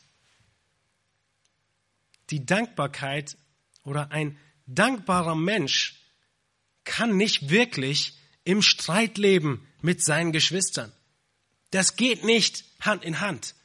[2.29, 3.37] Die Dankbarkeit
[3.83, 5.99] oder ein dankbarer Mensch
[6.85, 10.93] kann nicht wirklich im Streit leben mit seinen Geschwistern.
[11.71, 13.55] Das geht nicht Hand in Hand.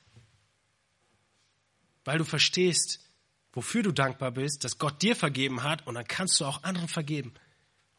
[2.05, 2.99] Weil du verstehst,
[3.53, 6.89] wofür du dankbar bist, dass Gott dir vergeben hat und dann kannst du auch anderen
[6.89, 7.33] vergeben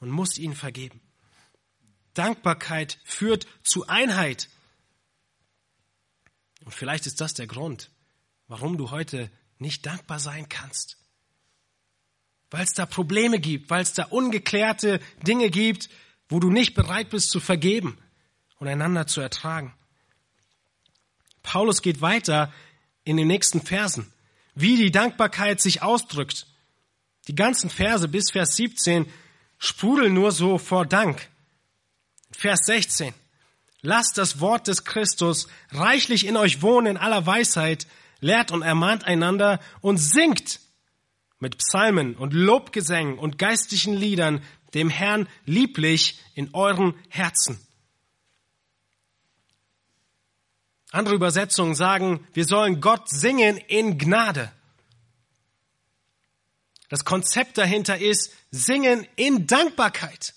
[0.01, 0.99] und musst ihnen vergeben.
[2.15, 4.49] Dankbarkeit führt zu Einheit.
[6.69, 7.89] Und vielleicht ist das der Grund,
[8.47, 10.97] warum du heute nicht dankbar sein kannst.
[12.51, 15.89] Weil es da Probleme gibt, weil es da ungeklärte Dinge gibt,
[16.27, 17.97] wo du nicht bereit bist zu vergeben
[18.59, 19.73] und einander zu ertragen.
[21.41, 22.53] Paulus geht weiter
[23.03, 24.13] in den nächsten Versen
[24.59, 26.45] wie die Dankbarkeit sich ausdrückt.
[27.27, 29.11] Die ganzen Verse bis Vers 17
[29.57, 31.29] sprudeln nur so vor Dank.
[32.31, 33.13] Vers 16.
[33.81, 37.87] Lasst das Wort des Christus reichlich in euch wohnen in aller Weisheit,
[38.19, 40.59] lehrt und ermahnt einander und singt
[41.39, 47.59] mit Psalmen und Lobgesängen und geistlichen Liedern dem Herrn lieblich in euren Herzen.
[50.91, 54.51] Andere Übersetzungen sagen, wir sollen Gott singen in Gnade.
[56.89, 60.33] Das Konzept dahinter ist singen in Dankbarkeit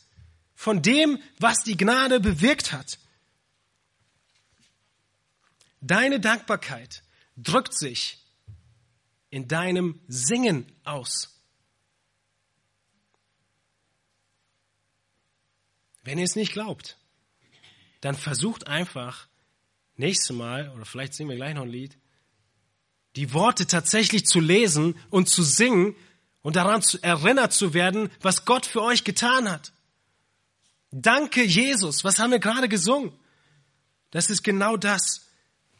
[0.54, 2.98] von dem, was die Gnade bewirkt hat.
[5.82, 7.02] Deine Dankbarkeit
[7.36, 8.18] drückt sich
[9.30, 11.40] in deinem Singen aus.
[16.04, 16.96] Wenn ihr es nicht glaubt,
[18.00, 19.26] dann versucht einfach
[19.96, 21.96] nächstes Mal, oder vielleicht singen wir gleich noch ein Lied,
[23.16, 25.96] die Worte tatsächlich zu lesen und zu singen
[26.42, 29.72] und daran zu, erinnert zu werden, was Gott für euch getan hat.
[30.92, 32.04] Danke, Jesus.
[32.04, 33.12] Was haben wir gerade gesungen?
[34.10, 35.31] Das ist genau das,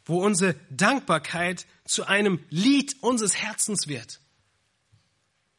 [0.05, 4.19] wo unsere Dankbarkeit zu einem Lied unseres Herzens wird.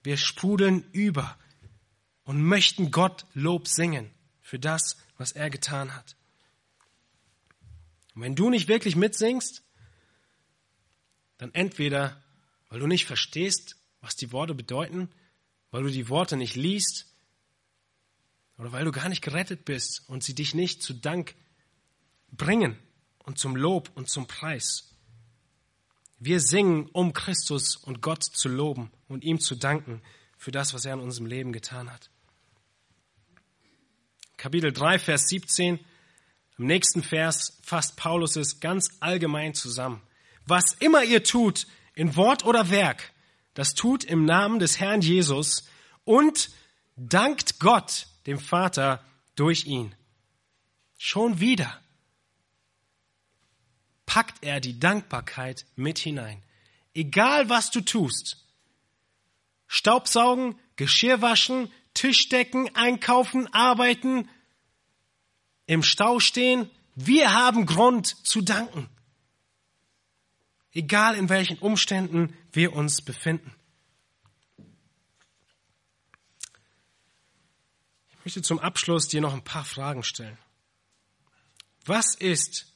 [0.02, 1.38] Wir sprudeln über
[2.24, 6.16] und möchten Gott Lob singen für das, was er getan hat.
[8.14, 9.62] Und wenn du nicht wirklich mitsingst,
[11.38, 12.22] dann entweder,
[12.68, 15.10] weil du nicht verstehst, was die Worte bedeuten,
[15.70, 17.06] weil du die Worte nicht liest,
[18.56, 21.34] oder weil du gar nicht gerettet bist und sie dich nicht zu Dank
[22.30, 22.78] bringen
[23.24, 24.94] und zum Lob und zum Preis.
[26.18, 30.00] Wir singen, um Christus und Gott zu loben und ihm zu danken
[30.38, 32.10] für das, was er in unserem Leben getan hat.
[34.36, 35.80] Kapitel 3, Vers 17.
[36.58, 40.02] Im nächsten Vers fasst Paulus es ganz allgemein zusammen.
[40.46, 43.12] Was immer ihr tut, in Wort oder Werk,
[43.54, 45.68] das tut im Namen des Herrn Jesus
[46.04, 46.50] und
[46.96, 49.04] dankt Gott, dem Vater,
[49.36, 49.94] durch ihn.
[50.96, 51.80] Schon wieder
[54.14, 56.40] packt er die Dankbarkeit mit hinein.
[56.94, 58.46] Egal was du tust.
[59.66, 64.28] Staubsaugen, Geschirr waschen, Tischdecken, einkaufen, arbeiten,
[65.66, 66.70] im Stau stehen.
[66.94, 68.88] Wir haben Grund zu danken.
[70.70, 73.52] Egal in welchen Umständen wir uns befinden.
[78.10, 80.38] Ich möchte zum Abschluss dir noch ein paar Fragen stellen.
[81.84, 82.73] Was ist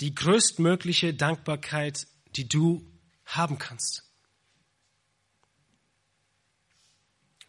[0.00, 2.86] die größtmögliche Dankbarkeit, die du
[3.24, 4.04] haben kannst?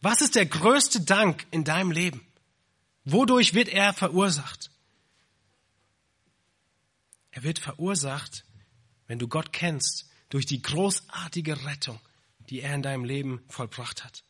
[0.02, 2.26] Was ist der größte Dank in deinem Leben?
[3.06, 4.72] Wodurch wird er verursacht?
[7.32, 8.43] Er wird verursacht,
[9.08, 11.99] wenn du Gott kennst, durch die großartige Rettung,
[12.49, 14.24] die er in deinem Leben vollbracht hat.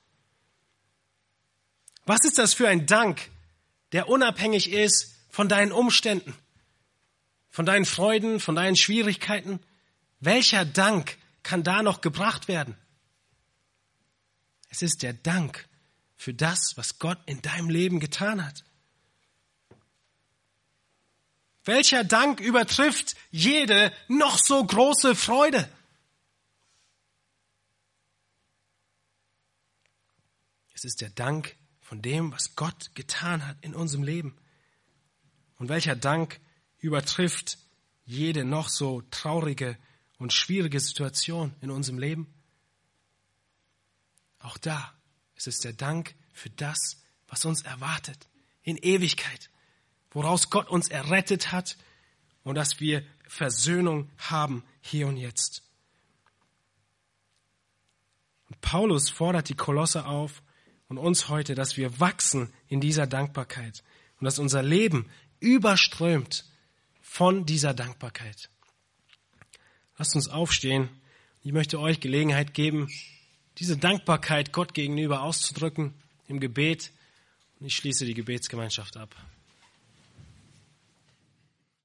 [2.06, 3.30] Was ist das für ein Dank,
[3.92, 6.36] der unabhängig ist von deinen Umständen,
[7.52, 9.60] von deinen Freuden, von deinen Schwierigkeiten?
[10.20, 12.76] Welcher Dank kann da noch gebracht werden?
[14.70, 15.68] Es ist der Dank
[16.16, 18.64] für das, was Gott in deinem Leben getan hat.
[21.66, 25.70] Welcher Dank übertrifft jede noch so große Freude?
[30.74, 34.38] Es ist der Dank von dem, was Gott getan hat in unserem Leben.
[35.58, 36.40] Und welcher Dank
[36.82, 37.58] übertrifft
[38.06, 39.78] jede noch so traurige
[40.18, 42.28] und schwierige Situation in unserem Leben?
[44.40, 44.94] Auch da
[45.36, 48.28] ist es der Dank für das, was uns erwartet
[48.64, 49.50] in Ewigkeit,
[50.12, 51.78] woraus Gott uns errettet hat
[52.44, 55.64] und dass wir Versöhnung haben hier und jetzt.
[58.50, 60.44] Und Paulus fordert die Kolosse auf,
[60.92, 63.82] und uns heute, dass wir wachsen in dieser Dankbarkeit
[64.20, 65.10] und dass unser Leben
[65.40, 66.44] überströmt
[67.12, 68.50] von dieser Dankbarkeit.
[69.98, 70.88] Lasst uns aufstehen.
[71.44, 72.88] Ich möchte euch Gelegenheit geben,
[73.58, 75.94] diese Dankbarkeit Gott gegenüber auszudrücken
[76.30, 76.94] im Gebet.
[77.60, 79.14] Und ich schließe die Gebetsgemeinschaft ab.